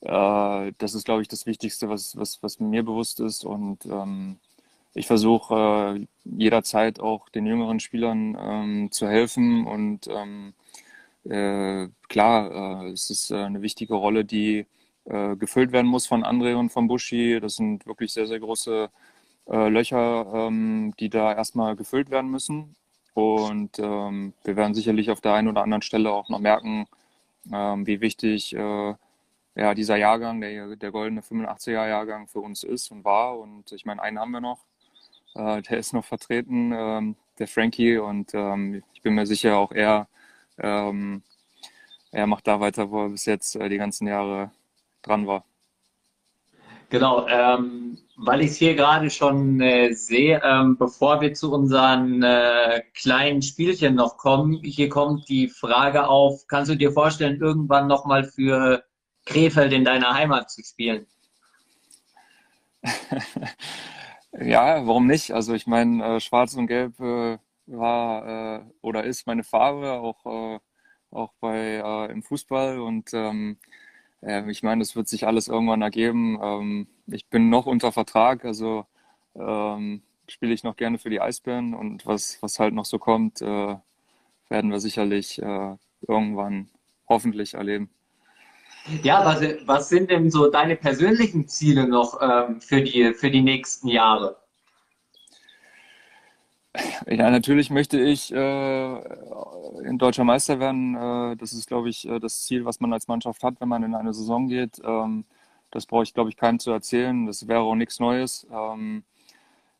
äh, 0.00 0.72
das 0.78 0.94
ist, 0.94 1.04
glaube 1.04 1.22
ich, 1.22 1.28
das 1.28 1.46
Wichtigste, 1.46 1.88
was, 1.88 2.16
was, 2.16 2.42
was 2.42 2.58
mir 2.58 2.82
bewusst 2.82 3.20
ist. 3.20 3.44
Und 3.44 3.86
ähm, 3.86 4.38
ich 4.94 5.06
versuche 5.06 6.00
äh, 6.00 6.06
jederzeit 6.24 6.98
auch 6.98 7.28
den 7.28 7.46
jüngeren 7.46 7.78
Spielern 7.78 8.36
ähm, 8.40 8.90
zu 8.90 9.08
helfen. 9.08 9.64
Und 9.64 10.08
ähm, 10.08 10.54
äh, 11.24 11.88
klar, 12.08 12.84
äh, 12.84 12.90
es 12.90 13.10
ist 13.10 13.30
äh, 13.30 13.36
eine 13.36 13.62
wichtige 13.62 13.94
Rolle, 13.94 14.24
die 14.24 14.66
gefüllt 15.38 15.72
werden 15.72 15.86
muss 15.86 16.06
von 16.06 16.24
André 16.24 16.54
und 16.54 16.70
von 16.70 16.86
Buschi. 16.86 17.40
Das 17.40 17.56
sind 17.56 17.86
wirklich 17.86 18.12
sehr, 18.12 18.28
sehr 18.28 18.38
große 18.38 18.90
Löcher, 19.46 20.26
ähm, 20.32 20.94
die 21.00 21.08
da 21.08 21.34
erstmal 21.34 21.74
gefüllt 21.74 22.10
werden 22.10 22.30
müssen. 22.30 22.76
Und 23.20 23.78
ähm, 23.78 24.32
wir 24.44 24.56
werden 24.56 24.74
sicherlich 24.74 25.10
auf 25.10 25.20
der 25.20 25.34
einen 25.34 25.48
oder 25.48 25.62
anderen 25.62 25.82
Stelle 25.82 26.12
auch 26.12 26.28
noch 26.28 26.38
merken, 26.38 26.86
ähm, 27.52 27.86
wie 27.86 28.00
wichtig 28.00 28.54
äh, 28.54 28.94
ja, 29.54 29.74
dieser 29.74 29.96
Jahrgang, 29.96 30.40
der, 30.40 30.76
der 30.76 30.90
goldene 30.90 31.22
85er-Jahrgang 31.22 32.28
für 32.28 32.40
uns 32.40 32.62
ist 32.62 32.90
und 32.90 33.04
war. 33.04 33.38
Und 33.38 33.72
ich 33.72 33.84
meine, 33.84 34.02
einen 34.02 34.18
haben 34.18 34.30
wir 34.30 34.40
noch, 34.40 34.64
äh, 35.34 35.62
der 35.62 35.78
ist 35.78 35.92
noch 35.92 36.04
vertreten, 36.04 36.72
ähm, 36.74 37.16
der 37.38 37.48
Frankie. 37.48 37.98
Und 37.98 38.32
ähm, 38.34 38.82
ich 38.94 39.02
bin 39.02 39.14
mir 39.14 39.26
sicher, 39.26 39.58
auch 39.58 39.72
er, 39.72 40.08
ähm, 40.58 41.22
er 42.12 42.26
macht 42.26 42.46
da 42.46 42.60
weiter, 42.60 42.90
wo 42.90 43.04
er 43.04 43.08
bis 43.10 43.26
jetzt 43.26 43.56
äh, 43.56 43.68
die 43.68 43.78
ganzen 43.78 44.06
Jahre 44.06 44.50
dran 45.02 45.26
war. 45.26 45.44
Genau, 46.90 47.26
ähm, 47.28 47.98
weil 48.22 48.42
ich 48.42 48.50
es 48.50 48.56
hier 48.56 48.74
gerade 48.74 49.08
schon 49.08 49.60
äh, 49.60 49.94
sehe, 49.94 50.40
ähm, 50.44 50.76
bevor 50.76 51.20
wir 51.22 51.32
zu 51.32 51.52
unseren 51.52 52.22
äh, 52.22 52.82
kleinen 52.92 53.40
Spielchen 53.40 53.94
noch 53.94 54.18
kommen, 54.18 54.60
hier 54.62 54.90
kommt 54.90 55.28
die 55.28 55.48
Frage 55.48 56.06
auf, 56.06 56.46
kannst 56.46 56.70
du 56.70 56.76
dir 56.76 56.92
vorstellen, 56.92 57.40
irgendwann 57.40 57.86
nochmal 57.86 58.24
für 58.24 58.84
Krefeld 59.24 59.72
in 59.72 59.84
deiner 59.84 60.12
Heimat 60.12 60.50
zu 60.50 60.62
spielen? 60.62 61.06
ja, 64.38 64.86
warum 64.86 65.06
nicht? 65.06 65.32
Also 65.32 65.54
ich 65.54 65.66
meine, 65.66 66.16
äh, 66.16 66.20
Schwarz 66.20 66.54
und 66.54 66.66
Gelb 66.66 67.00
äh, 67.00 67.38
war 67.66 68.58
äh, 68.58 68.64
oder 68.82 69.04
ist 69.04 69.26
meine 69.26 69.44
Farbe, 69.44 69.92
auch, 69.92 70.26
äh, 70.26 70.58
auch 71.10 71.32
bei, 71.40 72.08
im 72.10 72.22
Fußball 72.22 72.80
und 72.80 73.12
ähm, 73.14 73.56
ich 74.48 74.62
meine, 74.62 74.82
es 74.82 74.94
wird 74.94 75.08
sich 75.08 75.26
alles 75.26 75.48
irgendwann 75.48 75.80
ergeben. 75.80 76.38
Ähm, 76.42 76.86
ich 77.12 77.26
bin 77.26 77.50
noch 77.50 77.66
unter 77.66 77.92
Vertrag, 77.92 78.44
also 78.44 78.86
ähm, 79.34 80.02
spiele 80.28 80.52
ich 80.52 80.64
noch 80.64 80.76
gerne 80.76 80.98
für 80.98 81.10
die 81.10 81.20
Eisbären 81.20 81.74
und 81.74 82.06
was, 82.06 82.38
was 82.42 82.58
halt 82.58 82.74
noch 82.74 82.84
so 82.84 82.98
kommt, 82.98 83.42
äh, 83.42 83.76
werden 84.48 84.70
wir 84.70 84.80
sicherlich 84.80 85.40
äh, 85.40 85.76
irgendwann 86.06 86.68
hoffentlich 87.08 87.54
erleben. 87.54 87.90
Ja, 89.02 89.24
was, 89.24 89.42
was 89.66 89.88
sind 89.88 90.10
denn 90.10 90.30
so 90.30 90.50
deine 90.50 90.76
persönlichen 90.76 91.46
Ziele 91.46 91.86
noch 91.86 92.18
ähm, 92.22 92.60
für, 92.60 92.82
die, 92.82 93.12
für 93.14 93.30
die 93.30 93.42
nächsten 93.42 93.88
Jahre? 93.88 94.36
Ja, 97.06 97.30
natürlich 97.30 97.70
möchte 97.70 98.00
ich 98.00 98.32
äh, 98.32 98.98
in 99.84 99.98
deutscher 99.98 100.24
Meister 100.24 100.60
werden. 100.60 100.94
Äh, 100.94 101.36
das 101.36 101.52
ist, 101.52 101.66
glaube 101.66 101.88
ich, 101.88 102.08
äh, 102.08 102.20
das 102.20 102.44
Ziel, 102.44 102.64
was 102.64 102.80
man 102.80 102.92
als 102.92 103.08
Mannschaft 103.08 103.42
hat, 103.42 103.60
wenn 103.60 103.68
man 103.68 103.82
in 103.82 103.94
eine 103.94 104.14
Saison 104.14 104.48
geht. 104.48 104.80
Ähm, 104.84 105.24
das 105.70 105.86
brauche 105.86 106.02
ich, 106.04 106.14
glaube 106.14 106.30
ich, 106.30 106.36
keinem 106.36 106.58
zu 106.58 106.70
erzählen. 106.70 107.26
Das 107.26 107.48
wäre 107.48 107.60
auch 107.60 107.74
nichts 107.74 108.00
Neues. 108.00 108.46
Ähm, 108.52 109.04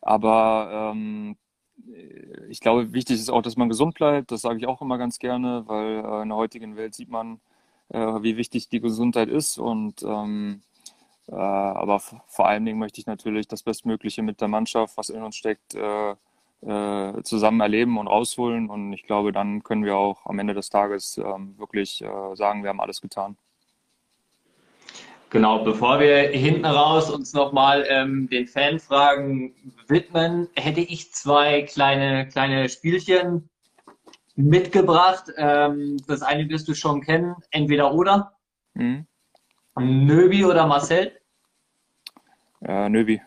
aber 0.01 0.93
ähm, 0.95 1.37
ich 2.49 2.61
glaube, 2.61 2.93
wichtig 2.93 3.17
ist 3.17 3.31
auch, 3.31 3.43
dass 3.43 3.57
man 3.57 3.69
gesund 3.69 3.95
bleibt. 3.95 4.33
Das 4.33 4.43
sage 4.43 4.59
ich 4.59 4.67
auch 4.67 4.83
immer 4.83 4.99
ganz 4.99 5.19
gerne, 5.19 5.65
weil 5.67 6.05
äh, 6.05 6.23
in 6.23 6.29
der 6.29 6.37
heutigen 6.37 6.77
Welt 6.77 6.95
sieht 6.95 7.11
man, 7.11 7.41
äh, 7.89 7.99
wie 7.99 8.37
wichtig 8.37 8.69
die 8.69 8.81
Gesundheit 8.81 9.29
ist. 9.29 9.59
Und 9.59 10.03
ähm, 10.03 10.63
äh, 11.29 11.35
aber 11.35 12.01
vor 12.01 12.49
allen 12.49 12.65
Dingen 12.65 12.79
möchte 12.79 13.01
ich 13.01 13.07
natürlich 13.07 13.49
das 13.49 13.63
Bestmögliche 13.63 14.23
mit 14.23 14.41
der 14.41 14.49
Mannschaft, 14.49 14.97
was 14.97 15.11
in 15.11 15.23
uns 15.23 15.37
steckt, 15.37 15.75
äh, 15.75 16.15
zusammen 17.23 17.61
erleben 17.61 17.99
und 17.99 18.07
rausholen. 18.07 18.69
Und 18.69 18.93
ich 18.93 19.05
glaube, 19.05 19.33
dann 19.33 19.63
können 19.63 19.85
wir 19.85 19.97
auch 19.97 20.27
am 20.27 20.39
Ende 20.39 20.55
des 20.55 20.69
Tages 20.71 21.19
ähm, 21.19 21.59
wirklich 21.59 22.03
äh, 22.03 22.37
sagen, 22.37 22.63
wir 22.63 22.71
haben 22.71 22.81
alles 22.81 23.01
getan. 23.01 23.37
Genau, 25.31 25.63
bevor 25.63 26.01
wir 26.01 26.31
hinten 26.31 26.65
raus 26.65 27.09
uns 27.09 27.33
nochmal 27.35 27.87
ähm, 27.89 28.29
den 28.29 28.49
Fanfragen 28.49 29.55
widmen, 29.87 30.49
hätte 30.57 30.81
ich 30.81 31.13
zwei 31.13 31.63
kleine, 31.63 32.27
kleine 32.29 32.69
Spielchen 32.69 33.49
mitgebracht. 34.35 35.33
Ähm, 35.37 35.99
das 36.09 36.23
eine 36.23 36.49
wirst 36.49 36.67
du 36.67 36.75
schon 36.75 37.01
kennen, 37.01 37.37
entweder 37.53 37.95
oder. 37.95 38.33
Mhm. 38.75 39.07
Nöbi 39.79 40.45
oder 40.45 40.67
Marcel? 40.67 41.13
Äh, 42.63 42.89
Nöbi. 42.89 43.23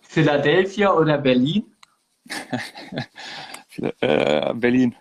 Philadelphia 0.00 0.92
oder 0.92 1.18
Berlin? 1.18 1.74
äh, 4.00 4.54
Berlin. 4.54 4.94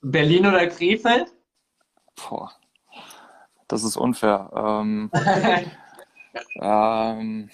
Berlin 0.00 0.46
oder 0.46 0.68
Krefeld? 0.68 1.32
Boah. 2.14 2.52
Das 3.68 3.82
ist 3.82 3.96
unfair. 3.96 4.50
Ähm, 4.54 5.10
ähm, 6.60 7.50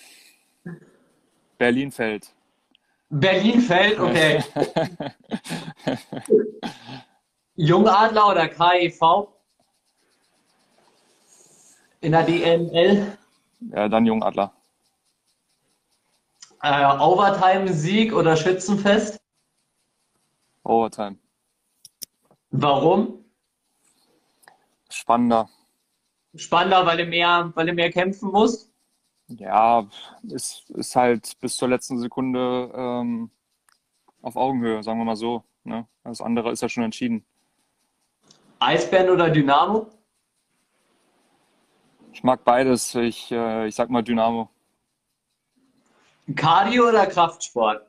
Berlin-Feld. 1.59 2.35
Berlin-Feld, 3.09 4.01
okay. 4.01 4.43
Jungadler 7.57 8.29
oder 8.29 8.49
KEV? 8.49 9.29
In 12.01 12.13
der 12.13 12.25
DNL? 12.25 13.19
Ja, 13.71 13.89
dann 13.89 14.07
Jungadler. 14.07 14.53
Äh, 16.63 16.99
Overtime-Sieg 16.99 18.13
oder 18.13 18.37
Schützenfest? 18.37 19.21
Overtime. 20.65 21.19
Warum? 22.51 23.25
Spannender. 24.91 25.49
Spannender, 26.35 26.87
weil 26.87 26.97
du 26.97 27.05
mehr, 27.07 27.53
weil 27.55 27.67
du 27.67 27.73
mehr 27.75 27.91
kämpfen 27.91 28.31
musst? 28.31 28.71
Ja, 29.29 29.87
es 30.35 30.65
ist 30.69 30.97
halt 30.97 31.39
bis 31.41 31.57
zur 31.57 31.69
letzten 31.69 31.99
Sekunde 31.99 32.71
ähm, 32.75 33.31
auf 34.23 34.37
Augenhöhe, 34.37 34.83
sagen 34.83 34.99
wir 34.99 35.05
mal 35.05 35.17
so. 35.17 35.45
Ne? 35.65 35.87
Das 36.05 36.21
andere 36.21 36.51
ist 36.51 36.63
ja 36.63 36.69
schon 36.69 36.85
entschieden. 36.85 37.25
Eisbären 38.59 39.11
oder 39.11 39.31
Dynamo? 39.31 39.91
Ich 42.13 42.23
mag 42.23 42.45
beides. 42.45 42.95
Ich, 42.95 43.31
äh, 43.31 43.67
ich 43.67 43.75
sag 43.75 43.91
mal 43.91 44.03
Dynamo. 44.03 44.51
Cardio 46.37 46.89
oder 46.89 47.07
Kraftsport? 47.07 47.83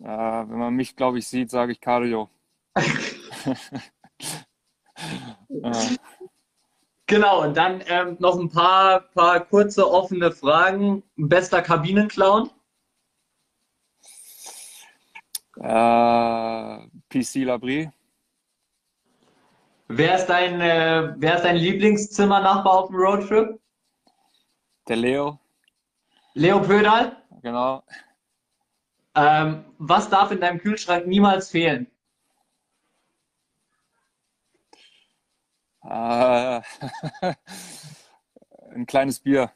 Äh, 0.00 0.04
wenn 0.04 0.58
man 0.58 0.74
mich, 0.74 0.96
glaube 0.96 1.18
ich, 1.18 1.26
sieht, 1.28 1.50
sage 1.50 1.72
ich 1.72 1.80
Cardio. 1.80 2.30
äh. 5.48 5.96
Genau, 7.08 7.42
und 7.42 7.56
dann 7.56 7.82
ähm, 7.86 8.16
noch 8.18 8.38
ein 8.38 8.50
paar, 8.50 9.00
paar 9.00 9.40
kurze 9.40 9.90
offene 9.90 10.30
Fragen. 10.30 11.02
Bester 11.16 11.62
Kabinenclown? 11.62 12.50
Äh, 15.56 16.86
PC 17.08 17.44
Labrie. 17.46 17.90
Wer 19.88 20.16
ist 20.16 20.26
dein, 20.26 20.60
äh, 20.60 21.14
wer 21.16 21.36
ist 21.36 21.44
dein 21.44 21.56
Lieblingszimmernachbar 21.56 22.72
auf 22.74 22.88
dem 22.88 22.96
Roadtrip? 22.96 23.58
Der 24.86 24.96
Leo. 24.96 25.40
Leo 26.34 26.60
Pödal? 26.60 27.16
Genau. 27.40 27.82
Ähm, 29.14 29.64
was 29.78 30.10
darf 30.10 30.30
in 30.30 30.40
deinem 30.40 30.58
Kühlschrank 30.58 31.06
niemals 31.06 31.48
fehlen? 31.48 31.90
Äh, 35.88 35.88
ein 38.74 38.86
kleines 38.86 39.20
Bier. 39.20 39.50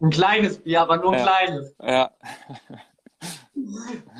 Ein 0.00 0.10
kleines 0.10 0.58
Bier, 0.58 0.82
aber 0.82 0.98
nur 0.98 1.12
ein 1.12 1.18
ja. 1.18 1.24
kleines. 1.24 1.74
Ja. 1.82 2.10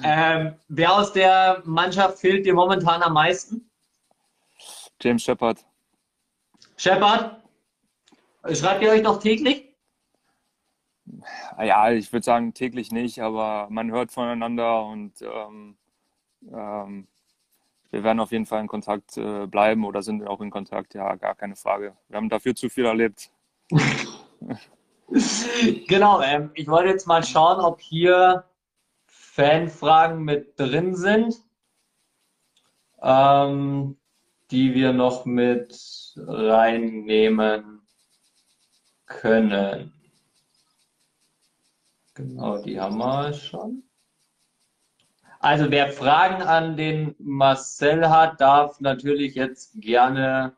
Ähm, 0.02 0.54
wer 0.68 0.94
aus 0.94 1.12
der 1.12 1.62
Mannschaft 1.64 2.18
fehlt 2.18 2.46
dir 2.46 2.54
momentan 2.54 3.02
am 3.02 3.12
meisten? 3.12 3.70
James 5.00 5.22
Shepard. 5.22 5.64
Shepard? 6.76 7.42
Schreibt 8.52 8.82
ihr 8.82 8.90
euch 8.90 9.02
noch 9.02 9.20
täglich? 9.20 9.74
Ja, 11.58 11.90
ich 11.90 12.12
würde 12.12 12.24
sagen 12.24 12.54
täglich 12.54 12.92
nicht, 12.92 13.20
aber 13.20 13.68
man 13.70 13.90
hört 13.90 14.10
voneinander 14.10 14.84
und 14.84 15.20
ähm, 15.22 15.76
ähm, 16.52 17.08
wir 17.90 18.04
werden 18.04 18.20
auf 18.20 18.32
jeden 18.32 18.46
Fall 18.46 18.60
in 18.60 18.68
Kontakt 18.68 19.16
äh, 19.16 19.46
bleiben 19.46 19.84
oder 19.84 20.02
sind 20.02 20.26
auch 20.26 20.40
in 20.40 20.50
Kontakt, 20.50 20.94
ja, 20.94 21.14
gar 21.16 21.34
keine 21.34 21.56
Frage. 21.56 21.96
Wir 22.08 22.16
haben 22.16 22.28
dafür 22.28 22.54
zu 22.54 22.68
viel 22.68 22.84
erlebt. 22.84 23.30
genau, 25.88 26.20
ähm, 26.20 26.50
ich 26.54 26.68
wollte 26.68 26.90
jetzt 26.90 27.06
mal 27.06 27.24
schauen, 27.24 27.60
ob 27.60 27.80
hier 27.80 28.44
Fanfragen 29.06 30.24
mit 30.24 30.58
drin 30.58 30.94
sind, 30.94 31.36
ähm, 33.02 33.96
die 34.50 34.74
wir 34.74 34.92
noch 34.92 35.24
mit 35.26 36.14
reinnehmen 36.16 37.82
können. 39.06 39.92
Genau, 42.14 42.62
die 42.62 42.80
haben 42.80 42.98
wir 42.98 43.32
schon. 43.34 43.85
Also 45.46 45.70
wer 45.70 45.92
Fragen 45.92 46.42
an 46.42 46.76
den 46.76 47.14
Marcel 47.20 48.10
hat, 48.10 48.40
darf 48.40 48.80
natürlich 48.80 49.36
jetzt 49.36 49.80
gerne, 49.80 50.56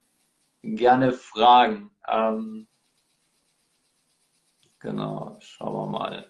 gerne 0.62 1.12
fragen. 1.12 1.90
Ähm, 2.08 2.66
genau, 4.78 5.36
schauen 5.40 5.74
wir 5.74 5.98
mal. 5.98 6.26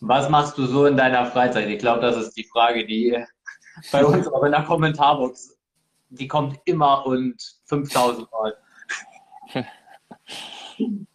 Was 0.00 0.28
machst 0.28 0.58
du 0.58 0.66
so 0.66 0.84
in 0.84 0.98
deiner 0.98 1.24
Freizeit? 1.24 1.70
Ich 1.70 1.78
glaube, 1.78 2.02
das 2.02 2.18
ist 2.18 2.36
die 2.36 2.44
Frage, 2.44 2.84
die 2.84 3.16
bei 3.92 4.04
uns 4.04 4.28
auch 4.28 4.42
in 4.42 4.52
der 4.52 4.64
Kommentarbox, 4.64 5.58
die 6.10 6.28
kommt 6.28 6.60
immer 6.66 7.06
und 7.06 7.62
5000 7.64 8.28
Mal. 8.30 8.58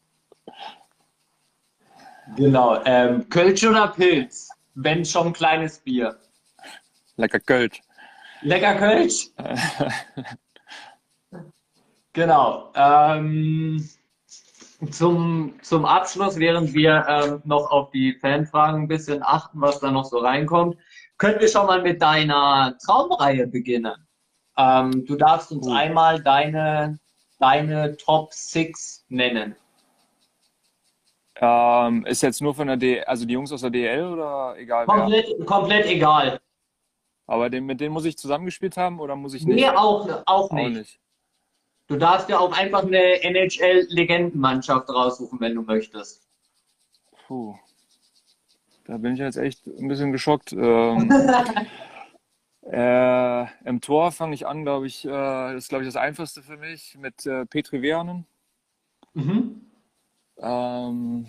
Genau. 2.36 2.82
Ähm, 2.86 3.28
Kölsch 3.30 3.66
oder 3.66 3.88
Pilz? 3.88 4.50
Wenn 4.76 5.04
schon 5.04 5.28
ein 5.28 5.34
kleines 5.34 5.80
Bier. 5.80 6.18
Lecker 7.18 7.40
Kölsch. 7.40 7.82
Lecker 8.42 8.76
Kölsch? 8.76 9.30
genau. 12.14 12.72
Ähm, 12.76 13.90
zum, 14.92 15.56
zum 15.62 15.86
Abschluss, 15.86 16.38
während 16.38 16.74
wir 16.74 17.06
ähm, 17.10 17.42
noch 17.44 17.70
auf 17.72 17.92
die 17.92 18.14
Fanfragen 18.14 18.84
ein 18.84 18.88
bisschen 18.88 19.22
achten, 19.22 19.60
was 19.60 19.82
da 19.82 19.92
noch 19.92 20.06
so 20.06 20.20
reinkommt, 20.20 20.78
können 21.18 21.42
wir 21.42 21.50
schon 21.50 21.66
mal 21.66 21.82
mit 21.82 22.02
deiner 22.02 22.78
Traumreihe 22.86 23.48
beginnen. 23.48 23.96
Ähm, 24.58 25.06
du 25.06 25.16
darfst 25.16 25.52
uns 25.52 25.68
einmal 25.68 26.22
deine, 26.22 27.00
deine 27.40 27.98
Top 27.98 28.34
6 28.34 29.06
nennen. 29.10 29.56
Ähm, 31.42 32.06
ist 32.06 32.22
jetzt 32.22 32.42
nur 32.42 32.54
von 32.54 32.68
der 32.68 32.78
D, 32.78 33.02
also 33.02 33.26
die 33.26 33.34
Jungs 33.34 33.52
aus 33.52 33.62
der 33.62 33.70
DL 33.70 34.04
oder 34.04 34.56
egal 34.58 34.86
komplett, 34.86 35.28
wer? 35.38 35.46
Komplett 35.46 35.86
egal. 35.86 36.40
Aber 37.28 37.50
den, 37.50 37.66
mit 37.66 37.80
denen 37.80 37.94
muss 37.94 38.06
ich 38.06 38.18
zusammengespielt 38.18 38.76
haben 38.76 39.00
oder 39.00 39.16
muss 39.16 39.34
ich 39.34 39.46
nicht? 39.46 39.56
Nee, 39.56 39.70
auch, 39.70 40.10
auch, 40.26 40.52
nicht. 40.52 40.66
Auch 40.66 40.70
nicht. 40.70 41.00
Du 41.88 41.96
darfst 41.96 42.30
ja 42.30 42.40
auch 42.40 42.52
einfach 42.58 42.84
eine 42.84 43.24
NHL-Legendenmannschaft 43.24 44.90
raussuchen, 44.90 45.40
wenn 45.40 45.56
du 45.56 45.62
möchtest. 45.62 46.28
Puh. 47.26 47.56
Da 48.86 48.98
bin 48.98 49.14
ich 49.14 49.20
jetzt 49.20 49.38
echt 49.38 49.66
ein 49.68 49.88
bisschen 49.88 50.12
geschockt. 50.12 50.52
Ähm, 50.52 51.12
äh, 52.64 53.46
Im 53.64 53.82
Tor 53.82 54.12
fange 54.12 54.34
ich 54.34 54.46
an, 54.46 54.64
glaube 54.64 54.88
ich, 54.88 55.06
äh, 55.06 55.10
das 55.10 55.64
ist, 55.64 55.70
glaube 55.70 55.84
ich, 55.84 55.88
das 55.88 55.96
Einfachste 55.96 56.42
für 56.42 56.58
mich 56.58 56.98
mit 56.98 57.26
äh, 57.26 57.46
Petri 57.46 57.82
Wernen. 57.82 58.26
Mhm. 59.14 59.69
Ähm, 60.42 61.28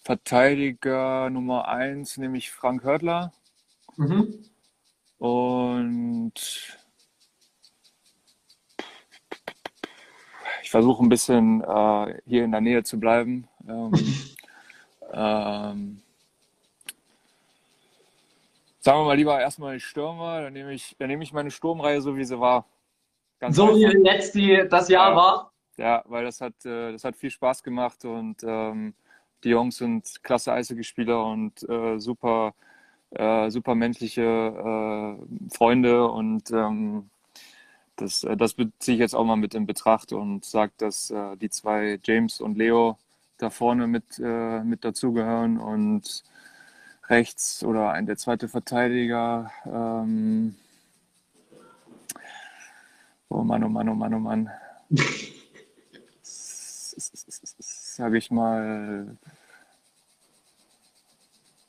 Verteidiger 0.00 1.30
Nummer 1.30 1.68
1, 1.68 2.18
nämlich 2.18 2.50
Frank 2.50 2.84
Hörtler. 2.84 3.32
Mhm. 3.96 4.44
Und 5.18 6.32
ich 10.62 10.70
versuche 10.70 11.02
ein 11.04 11.08
bisschen 11.08 11.62
äh, 11.62 12.20
hier 12.26 12.44
in 12.44 12.52
der 12.52 12.60
Nähe 12.60 12.82
zu 12.84 13.00
bleiben. 13.00 13.48
Ähm, 13.68 13.92
ähm, 15.12 16.02
sagen 18.78 19.00
wir 19.00 19.04
mal 19.04 19.16
lieber 19.16 19.40
erstmal 19.40 19.74
die 19.74 19.80
Stürmer, 19.80 20.42
dann 20.42 20.52
nehme 20.52 20.72
ich, 20.72 20.94
dann 20.98 21.08
nehme 21.08 21.24
ich 21.24 21.32
meine 21.32 21.50
Sturmreihe 21.50 22.00
so, 22.00 22.16
wie 22.16 22.24
sie 22.24 22.38
war. 22.38 22.66
Ganz 23.40 23.56
so 23.56 23.64
einfach. 23.64 23.76
wie 23.76 24.04
jetzt 24.04 24.34
die, 24.34 24.66
das 24.68 24.88
Jahr 24.88 25.10
ja. 25.10 25.16
war? 25.16 25.52
Ja, 25.76 26.02
weil 26.06 26.24
das 26.24 26.40
hat, 26.40 26.64
äh, 26.64 26.92
das 26.92 27.04
hat 27.04 27.16
viel 27.16 27.30
Spaß 27.30 27.62
gemacht 27.62 28.04
und 28.04 28.36
ähm, 28.44 28.94
die 29.44 29.50
Jungs 29.50 29.76
sind 29.76 30.22
klasse 30.22 30.52
Eishockeyspieler 30.52 31.24
und 31.26 31.68
äh, 31.68 31.98
super, 31.98 32.54
äh, 33.10 33.50
super 33.50 33.74
menschliche 33.74 34.22
äh, 34.22 35.54
Freunde 35.54 36.08
und 36.08 36.50
ähm, 36.50 37.10
das, 37.96 38.24
äh, 38.24 38.36
das 38.36 38.54
beziehe 38.54 38.96
ich 38.96 39.00
jetzt 39.00 39.14
auch 39.14 39.24
mal 39.24 39.36
mit 39.36 39.54
in 39.54 39.66
Betracht 39.66 40.12
und 40.12 40.44
sage, 40.44 40.72
dass 40.78 41.12
die 41.40 41.50
zwei 41.50 41.98
James 42.04 42.40
und 42.40 42.56
Leo 42.58 42.98
da 43.38 43.50
vorne 43.50 43.86
mit, 43.86 44.18
mit 44.18 44.84
dazugehören 44.84 45.58
und 45.58 46.24
rechts 47.08 47.62
oder 47.64 47.90
ein 47.92 48.06
der 48.06 48.16
zweite 48.16 48.48
Verteidiger. 48.48 49.50
Ähm, 49.66 50.56
oh 53.28 53.42
Mann, 53.42 53.64
oh 53.64 53.68
Mann, 53.68 53.88
oh 53.88 53.94
Mann, 53.94 54.14
oh 54.14 54.18
Mann. 54.18 54.50
sage 56.96 58.18
ich 58.18 58.30
mal, 58.30 59.16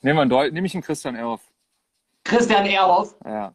einen, 0.01 0.29
nehm 0.29 0.65
ich 0.65 0.73
einen 0.73 0.83
Christian 0.83 1.15
Ehrhoff. 1.15 1.41
Christian 2.23 2.65
Ehrhoff? 2.65 3.15
Ja. 3.25 3.53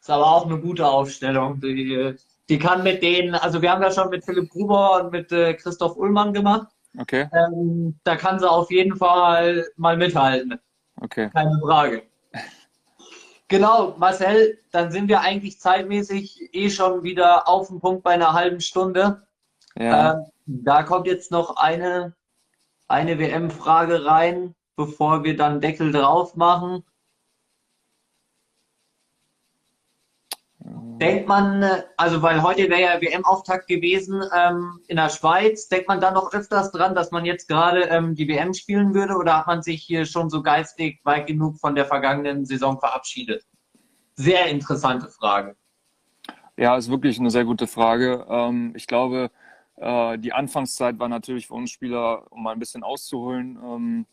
Ist 0.00 0.10
aber 0.10 0.26
auch 0.26 0.46
eine 0.46 0.58
gute 0.58 0.86
Aufstellung. 0.86 1.60
Die, 1.60 2.14
die 2.48 2.58
kann 2.58 2.82
mit 2.82 3.02
denen, 3.02 3.34
also 3.34 3.60
wir 3.62 3.70
haben 3.70 3.82
ja 3.82 3.90
schon 3.90 4.10
mit 4.10 4.24
Philipp 4.24 4.50
Gruber 4.50 5.04
und 5.04 5.12
mit 5.12 5.30
äh, 5.32 5.54
Christoph 5.54 5.96
Ullmann 5.96 6.32
gemacht. 6.32 6.68
Okay. 6.98 7.28
Ähm, 7.32 7.98
da 8.04 8.16
kann 8.16 8.38
sie 8.38 8.50
auf 8.50 8.70
jeden 8.70 8.96
Fall 8.96 9.66
mal 9.76 9.96
mithalten. 9.96 10.58
Okay. 11.00 11.30
Keine 11.32 11.58
Frage. 11.60 12.02
Genau, 13.48 13.96
Marcel, 13.98 14.58
dann 14.70 14.92
sind 14.92 15.08
wir 15.08 15.20
eigentlich 15.20 15.58
zeitmäßig 15.60 16.54
eh 16.54 16.70
schon 16.70 17.02
wieder 17.02 17.48
auf 17.48 17.68
dem 17.68 17.80
Punkt 17.80 18.04
bei 18.04 18.12
einer 18.12 18.32
halben 18.32 18.60
Stunde. 18.60 19.26
Ja. 19.80 20.12
Ähm, 20.12 20.26
da 20.44 20.82
kommt 20.82 21.06
jetzt 21.06 21.30
noch 21.30 21.56
eine, 21.56 22.14
eine 22.86 23.18
WM-Frage 23.18 24.04
rein, 24.04 24.54
bevor 24.76 25.24
wir 25.24 25.36
dann 25.36 25.62
Deckel 25.62 25.90
drauf 25.90 26.36
machen. 26.36 26.84
Denkt 30.62 31.28
man, 31.28 31.64
also 31.96 32.20
weil 32.20 32.42
heute 32.42 32.68
wäre 32.68 32.82
ja 32.82 33.00
WM-Auftakt 33.00 33.68
gewesen 33.68 34.22
ähm, 34.36 34.80
in 34.86 34.96
der 34.96 35.08
Schweiz, 35.08 35.66
denkt 35.68 35.88
man 35.88 35.98
da 35.98 36.10
noch 36.10 36.34
öfters 36.34 36.70
dran, 36.72 36.94
dass 36.94 37.10
man 37.10 37.24
jetzt 37.24 37.48
gerade 37.48 37.84
ähm, 37.84 38.14
die 38.14 38.28
WM 38.28 38.52
spielen 38.52 38.92
würde 38.94 39.14
oder 39.14 39.38
hat 39.38 39.46
man 39.46 39.62
sich 39.62 39.82
hier 39.82 40.04
schon 40.04 40.28
so 40.28 40.42
geistig 40.42 41.00
weit 41.04 41.26
genug 41.26 41.56
von 41.56 41.74
der 41.74 41.86
vergangenen 41.86 42.44
Saison 42.44 42.78
verabschiedet? 42.78 43.46
Sehr 44.12 44.44
interessante 44.48 45.08
Frage. 45.08 45.56
Ja, 46.58 46.76
ist 46.76 46.90
wirklich 46.90 47.18
eine 47.18 47.30
sehr 47.30 47.46
gute 47.46 47.66
Frage. 47.66 48.26
Ähm, 48.28 48.74
ich 48.76 48.86
glaube, 48.86 49.30
äh, 49.80 50.18
die 50.18 50.32
Anfangszeit 50.32 50.98
war 50.98 51.08
natürlich 51.08 51.46
für 51.46 51.54
uns 51.54 51.70
Spieler, 51.70 52.30
um 52.30 52.42
mal 52.42 52.52
ein 52.52 52.58
bisschen 52.58 52.82
auszuholen, 52.82 53.58
ähm, 53.62 54.06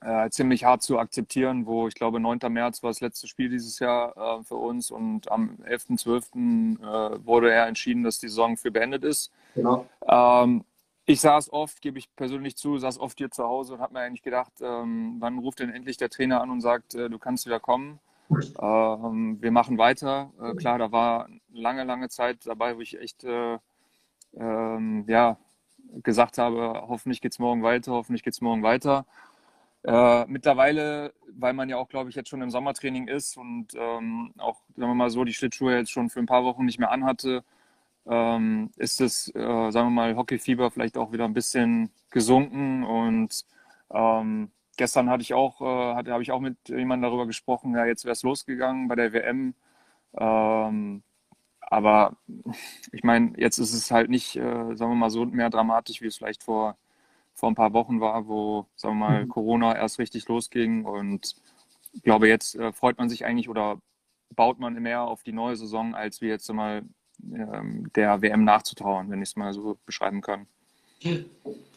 äh, 0.00 0.30
ziemlich 0.30 0.64
hart 0.64 0.82
zu 0.82 0.98
akzeptieren, 0.98 1.66
wo 1.66 1.86
ich 1.86 1.94
glaube 1.94 2.18
9. 2.20 2.38
März 2.48 2.82
war 2.82 2.90
das 2.90 3.00
letzte 3.00 3.28
Spiel 3.28 3.50
dieses 3.50 3.78
Jahr 3.78 4.16
äh, 4.16 4.42
für 4.42 4.56
uns 4.56 4.90
und 4.90 5.30
am 5.30 5.58
11.12. 5.64 6.80
Äh, 6.80 7.24
wurde 7.24 7.52
er 7.52 7.66
entschieden, 7.66 8.02
dass 8.02 8.18
die 8.18 8.28
Saison 8.28 8.56
für 8.56 8.70
beendet 8.70 9.04
ist. 9.04 9.30
Genau. 9.54 9.86
Ähm, 10.08 10.64
ich 11.04 11.20
saß 11.20 11.52
oft, 11.52 11.80
gebe 11.82 11.98
ich 11.98 12.14
persönlich 12.16 12.56
zu, 12.56 12.78
saß 12.78 12.98
oft 12.98 13.18
hier 13.18 13.30
zu 13.30 13.44
Hause 13.44 13.74
und 13.74 13.80
habe 13.80 13.94
mir 13.94 14.00
eigentlich 14.00 14.22
gedacht, 14.22 14.52
ähm, 14.60 15.16
wann 15.18 15.38
ruft 15.38 15.60
denn 15.60 15.70
endlich 15.70 15.98
der 15.98 16.10
Trainer 16.10 16.40
an 16.40 16.50
und 16.50 16.62
sagt, 16.62 16.94
äh, 16.94 17.08
du 17.08 17.18
kannst 17.18 17.46
wieder 17.46 17.60
kommen. 17.60 18.00
Ähm, 18.30 19.38
wir 19.40 19.50
machen 19.50 19.76
weiter. 19.76 20.32
Äh, 20.40 20.54
klar, 20.54 20.78
da 20.78 20.92
war 20.92 21.28
lange, 21.52 21.84
lange 21.84 22.08
Zeit 22.08 22.46
dabei, 22.46 22.76
wo 22.76 22.80
ich 22.80 22.98
echt 23.00 23.24
äh, 23.24 23.58
ähm, 24.36 25.04
ja, 25.08 25.38
gesagt 26.02 26.38
habe, 26.38 26.84
hoffentlich 26.88 27.20
geht 27.20 27.32
es 27.32 27.38
morgen 27.38 27.62
weiter, 27.62 27.92
hoffentlich 27.92 28.22
geht 28.22 28.34
es 28.34 28.40
morgen 28.40 28.62
weiter. 28.62 29.06
Äh, 29.82 30.26
mittlerweile, 30.26 31.14
weil 31.32 31.54
man 31.54 31.68
ja 31.68 31.76
auch, 31.78 31.88
glaube 31.88 32.10
ich, 32.10 32.16
jetzt 32.16 32.28
schon 32.28 32.42
im 32.42 32.50
Sommertraining 32.50 33.08
ist 33.08 33.36
und 33.38 33.68
ähm, 33.74 34.32
auch, 34.38 34.60
sagen 34.76 34.90
wir 34.90 34.94
mal 34.94 35.10
so, 35.10 35.24
die 35.24 35.32
Schlittschuhe 35.32 35.74
jetzt 35.76 35.90
schon 35.90 36.10
für 36.10 36.20
ein 36.20 36.26
paar 36.26 36.44
Wochen 36.44 36.66
nicht 36.66 36.78
mehr 36.78 36.90
anhatte, 36.90 37.44
ähm, 38.06 38.70
ist 38.76 39.00
das, 39.00 39.28
äh, 39.34 39.70
sagen 39.70 39.88
wir 39.88 39.90
mal, 39.90 40.16
Hockeyfieber 40.16 40.70
vielleicht 40.70 40.98
auch 40.98 41.12
wieder 41.12 41.24
ein 41.24 41.34
bisschen 41.34 41.90
gesunken. 42.10 42.84
Und 42.84 43.44
ähm, 43.92 44.50
gestern 44.76 45.10
hatte 45.10 45.22
ich 45.22 45.34
auch, 45.34 45.60
äh, 45.62 45.64
habe 46.10 46.22
ich 46.22 46.32
auch 46.32 46.40
mit 46.40 46.56
jemandem 46.68 47.10
darüber 47.10 47.26
gesprochen, 47.26 47.74
ja, 47.74 47.86
jetzt 47.86 48.04
wäre 48.04 48.12
es 48.12 48.22
losgegangen 48.22 48.88
bei 48.88 48.96
der 48.96 49.12
WM. 49.12 49.54
Ähm, 50.18 51.02
aber 51.70 52.16
ich 52.92 53.02
meine, 53.04 53.32
jetzt 53.38 53.58
ist 53.58 53.72
es 53.72 53.90
halt 53.90 54.10
nicht, 54.10 54.36
äh, 54.36 54.74
sagen 54.76 54.92
wir 54.92 54.96
mal, 54.96 55.10
so 55.10 55.24
mehr 55.24 55.50
dramatisch, 55.50 56.02
wie 56.02 56.06
es 56.06 56.18
vielleicht 56.18 56.42
vor 56.42 56.76
vor 57.40 57.50
ein 57.50 57.54
paar 57.54 57.72
Wochen 57.72 58.00
war, 58.00 58.28
wo, 58.28 58.66
sagen 58.76 58.98
wir 58.98 59.08
mal, 59.08 59.24
mhm. 59.24 59.28
Corona 59.28 59.74
erst 59.74 59.98
richtig 59.98 60.28
losging. 60.28 60.84
Und 60.84 61.34
ich 61.92 62.02
glaube, 62.02 62.28
jetzt 62.28 62.54
äh, 62.54 62.72
freut 62.72 62.98
man 62.98 63.08
sich 63.08 63.24
eigentlich 63.24 63.48
oder 63.48 63.80
baut 64.36 64.60
man 64.60 64.74
mehr 64.74 65.02
auf 65.02 65.22
die 65.22 65.32
neue 65.32 65.56
Saison, 65.56 65.94
als 65.94 66.20
wie 66.20 66.28
jetzt 66.28 66.52
mal 66.52 66.82
ähm, 67.32 67.90
der 67.96 68.22
WM 68.22 68.44
nachzutrauern, 68.44 69.10
wenn 69.10 69.22
ich 69.22 69.30
es 69.30 69.36
mal 69.36 69.52
so 69.52 69.78
beschreiben 69.86 70.20
kann. 70.20 70.46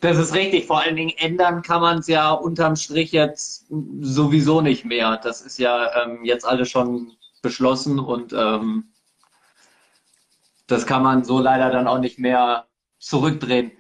Das 0.02 0.18
ist 0.18 0.36
richtig. 0.36 0.68
Vor 0.68 0.82
allen 0.82 0.98
Dingen 0.98 1.14
ändern 1.18 1.62
kann 1.62 1.82
man 1.82 2.00
es 2.00 2.08
ja 2.08 2.32
unterm 2.32 2.76
Strich 2.76 3.14
jetzt 3.14 3.66
sowieso 4.02 4.60
nicht 4.60 4.84
mehr. 4.84 5.18
Das 5.24 5.42
ist 5.42 5.58
ja 5.58 6.04
ähm, 6.04 6.26
jetzt 6.26 6.46
alles 6.46 6.70
schon 6.70 7.14
beschlossen 7.42 8.00
und 8.00 8.34
ähm, 8.34 8.93
das 10.68 10.86
kann 10.86 11.04
man 11.04 11.24
so 11.24 11.40
leider 11.40 11.70
dann 11.70 11.88
auch 11.88 12.00
nicht 12.00 12.20
mehr 12.20 12.68
zurückdrehen. 13.00 13.72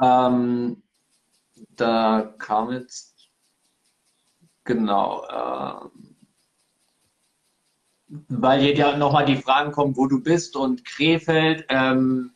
Ähm, 0.00 0.82
da 1.76 2.34
kam 2.38 2.70
jetzt 2.72 3.30
genau, 4.64 5.24
äh, 5.24 5.88
weil 8.28 8.60
hier 8.60 8.74
ja 8.74 8.96
nochmal 8.96 9.24
die 9.24 9.36
Fragen 9.36 9.72
kommen, 9.72 9.96
wo 9.96 10.06
du 10.06 10.22
bist 10.22 10.56
und 10.56 10.84
Krefeld. 10.84 11.64
Ähm, 11.68 12.32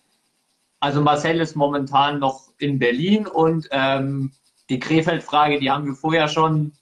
also 0.80 1.02
Marcel 1.02 1.40
ist 1.40 1.56
momentan 1.56 2.18
noch 2.18 2.52
in 2.58 2.78
Berlin 2.78 3.26
und 3.26 3.68
ähm, 3.70 4.32
die 4.70 4.80
Krefeld-Frage, 4.80 5.58
die 5.58 5.70
haben 5.70 5.84
wir 5.84 5.94
vorher 5.94 6.28
schon, 6.28 6.72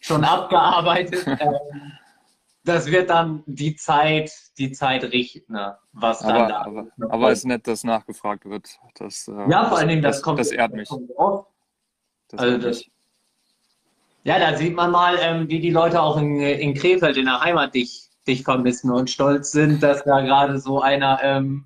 schon 0.00 0.24
abgearbeitet. 0.24 1.26
das 2.68 2.86
wird 2.86 3.10
dann 3.10 3.42
die 3.46 3.76
Zeit, 3.76 4.30
die 4.58 4.72
Zeit 4.72 5.04
richten, 5.04 5.52
ne, 5.52 5.78
was 5.92 6.22
aber, 6.22 6.38
dann 6.38 6.48
da 6.48 6.60
aber, 6.62 6.86
aber 7.08 7.30
es 7.30 7.40
ist 7.40 7.44
nett, 7.46 7.66
dass 7.66 7.84
nachgefragt 7.84 8.44
wird. 8.44 8.78
Das, 8.98 9.28
äh, 9.28 9.50
ja, 9.50 9.66
vor 9.66 9.78
allen 9.78 9.88
Dingen, 9.88 10.02
das, 10.02 10.16
das 10.16 10.22
kommt. 10.22 10.38
Das 10.38 10.50
ehrt 10.50 10.72
mich. 10.72 10.88
Das 12.28 12.40
also 12.40 12.58
das, 12.58 12.84
ja, 14.24 14.38
da 14.38 14.56
sieht 14.56 14.74
man 14.74 14.90
mal, 14.90 15.16
ähm, 15.20 15.48
wie 15.48 15.60
die 15.60 15.70
Leute 15.70 16.02
auch 16.02 16.18
in, 16.18 16.40
in 16.40 16.74
Krefeld, 16.74 17.16
in 17.16 17.24
der 17.24 17.40
Heimat, 17.40 17.74
dich, 17.74 18.10
dich 18.26 18.42
vermissen 18.42 18.90
und 18.90 19.08
stolz 19.08 19.52
sind, 19.52 19.82
dass 19.82 20.04
da 20.04 20.20
gerade 20.20 20.58
so 20.58 20.82
einer 20.82 21.18
ähm, 21.22 21.64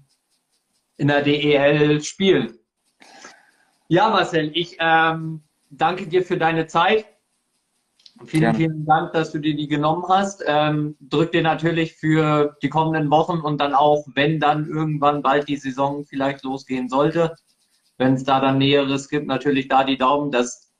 in 0.96 1.08
der 1.08 1.22
DEL 1.22 2.00
spielt. 2.02 2.60
Ja, 3.88 4.10
Marcel, 4.10 4.52
ich 4.54 4.76
ähm, 4.78 5.42
danke 5.70 6.06
dir 6.06 6.22
für 6.22 6.38
deine 6.38 6.68
Zeit. 6.68 7.06
Vielen, 8.26 8.42
ja. 8.42 8.54
vielen 8.54 8.84
Dank, 8.86 9.12
dass 9.12 9.32
du 9.32 9.38
dir 9.38 9.56
die 9.56 9.68
genommen 9.68 10.04
hast. 10.08 10.42
Ähm, 10.46 10.96
drück 11.00 11.32
dir 11.32 11.42
natürlich 11.42 11.94
für 11.94 12.56
die 12.62 12.68
kommenden 12.68 13.10
Wochen 13.10 13.40
und 13.40 13.60
dann 13.60 13.74
auch, 13.74 14.06
wenn 14.14 14.40
dann 14.40 14.66
irgendwann 14.66 15.22
bald 15.22 15.48
die 15.48 15.56
Saison 15.56 16.04
vielleicht 16.04 16.42
losgehen 16.44 16.88
sollte, 16.88 17.34
wenn 17.98 18.14
es 18.14 18.24
da 18.24 18.40
dann 18.40 18.58
Näheres 18.58 19.08
gibt, 19.08 19.26
natürlich 19.26 19.68
da 19.68 19.84
die 19.84 19.98
Daumen, 19.98 20.30
dass 20.30 20.72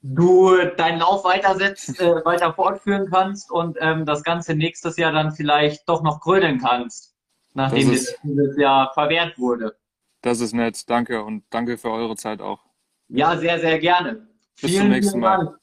du 0.00 0.56
deinen 0.76 1.00
Lauf 1.00 1.24
weitersetzt, 1.24 2.00
äh, 2.00 2.04
weiter 2.24 2.52
fortführen 2.52 3.08
kannst 3.10 3.50
und 3.50 3.76
ähm, 3.80 4.06
das 4.06 4.22
Ganze 4.22 4.54
nächstes 4.54 4.96
Jahr 4.96 5.12
dann 5.12 5.32
vielleicht 5.32 5.88
doch 5.88 6.02
noch 6.02 6.20
krönen 6.20 6.58
kannst, 6.58 7.14
nachdem 7.54 7.90
es 7.92 8.16
dieses 8.22 8.56
Jahr 8.56 8.92
verwehrt 8.94 9.38
wurde. 9.38 9.76
Das 10.22 10.40
ist 10.40 10.52
nett, 10.52 10.88
danke 10.88 11.22
und 11.22 11.44
danke 11.50 11.78
für 11.78 11.90
eure 11.90 12.16
Zeit 12.16 12.40
auch. 12.40 12.60
Ja, 13.08 13.36
sehr, 13.36 13.58
sehr 13.58 13.78
gerne. 13.78 14.28
Bis 14.60 14.70
vielen, 14.70 14.82
zum 14.82 14.90
nächsten 14.90 15.20
Mal. 15.20 15.57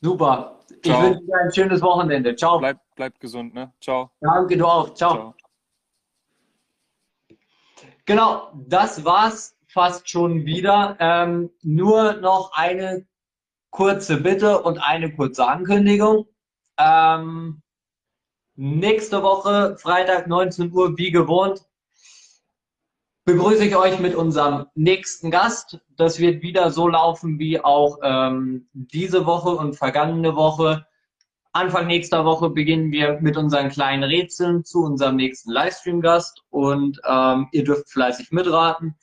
Super. 0.00 0.60
Ciao. 0.82 1.02
Ich 1.02 1.10
wünsche 1.10 1.24
dir 1.24 1.36
ein 1.36 1.52
schönes 1.52 1.82
Wochenende. 1.82 2.34
Ciao. 2.34 2.58
Bleib, 2.58 2.78
bleib 2.96 3.20
gesund, 3.20 3.54
ne? 3.54 3.72
Ciao. 3.80 4.10
Danke, 4.20 4.56
du 4.56 4.66
auch. 4.66 4.94
Ciao. 4.94 5.14
Ciao. 5.14 5.34
Genau, 8.06 8.50
das 8.54 9.04
war's 9.04 9.56
fast 9.68 10.08
schon 10.08 10.44
wieder. 10.44 10.96
Ähm, 10.98 11.50
nur 11.62 12.14
noch 12.14 12.52
eine 12.54 13.06
kurze 13.70 14.16
Bitte 14.20 14.62
und 14.62 14.78
eine 14.78 15.14
kurze 15.14 15.46
Ankündigung. 15.46 16.26
Ähm, 16.78 17.62
nächste 18.56 19.22
Woche, 19.22 19.76
Freitag 19.78 20.26
19 20.26 20.72
Uhr, 20.72 20.96
wie 20.98 21.10
gewohnt, 21.10 21.64
begrüße 23.32 23.64
ich 23.64 23.76
euch 23.76 24.00
mit 24.00 24.16
unserem 24.16 24.66
nächsten 24.74 25.30
Gast. 25.30 25.78
Das 25.96 26.18
wird 26.18 26.42
wieder 26.42 26.72
so 26.72 26.88
laufen 26.88 27.38
wie 27.38 27.60
auch 27.60 27.98
ähm, 28.02 28.68
diese 28.72 29.24
Woche 29.24 29.50
und 29.50 29.76
vergangene 29.76 30.34
Woche. 30.34 30.84
Anfang 31.52 31.86
nächster 31.86 32.24
Woche 32.24 32.50
beginnen 32.50 32.90
wir 32.90 33.20
mit 33.20 33.36
unseren 33.36 33.68
kleinen 33.68 34.02
Rätseln 34.02 34.64
zu 34.64 34.82
unserem 34.82 35.14
nächsten 35.14 35.52
Livestream-Gast 35.52 36.42
und 36.50 37.00
ähm, 37.06 37.48
ihr 37.52 37.62
dürft 37.62 37.88
fleißig 37.90 38.32
mitraten. 38.32 38.96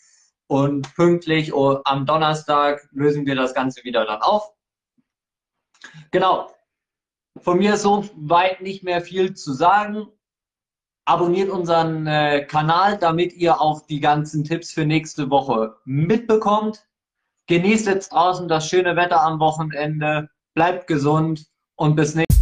Und 0.47 0.93
pünktlich 0.95 1.53
oh, 1.53 1.79
am 1.85 2.05
Donnerstag 2.05 2.85
lösen 2.91 3.25
wir 3.25 3.35
das 3.35 3.53
Ganze 3.53 3.85
wieder 3.85 4.05
dann 4.05 4.21
auf. 4.21 4.51
Genau. 6.11 6.51
Von 7.39 7.59
mir 7.59 7.75
ist 7.75 7.83
so 7.83 8.03
weit 8.15 8.61
nicht 8.61 8.83
mehr 8.83 8.99
viel 8.99 9.35
zu 9.35 9.53
sagen. 9.53 10.07
Abonniert 11.07 11.49
unseren 11.49 12.05
äh, 12.05 12.43
Kanal, 12.43 12.97
damit 12.97 13.31
ihr 13.31 13.61
auch 13.61 13.85
die 13.87 14.01
ganzen 14.01 14.43
Tipps 14.43 14.73
für 14.73 14.85
nächste 14.85 15.29
Woche 15.29 15.77
mitbekommt. 15.85 16.85
Genießt 17.47 17.87
jetzt 17.87 18.11
draußen 18.11 18.49
das 18.49 18.67
schöne 18.67 18.97
Wetter 18.97 19.21
am 19.21 19.39
Wochenende. 19.39 20.29
Bleibt 20.53 20.85
gesund 20.87 21.45
und 21.77 21.95
bis 21.95 22.13
nächstes 22.13 22.36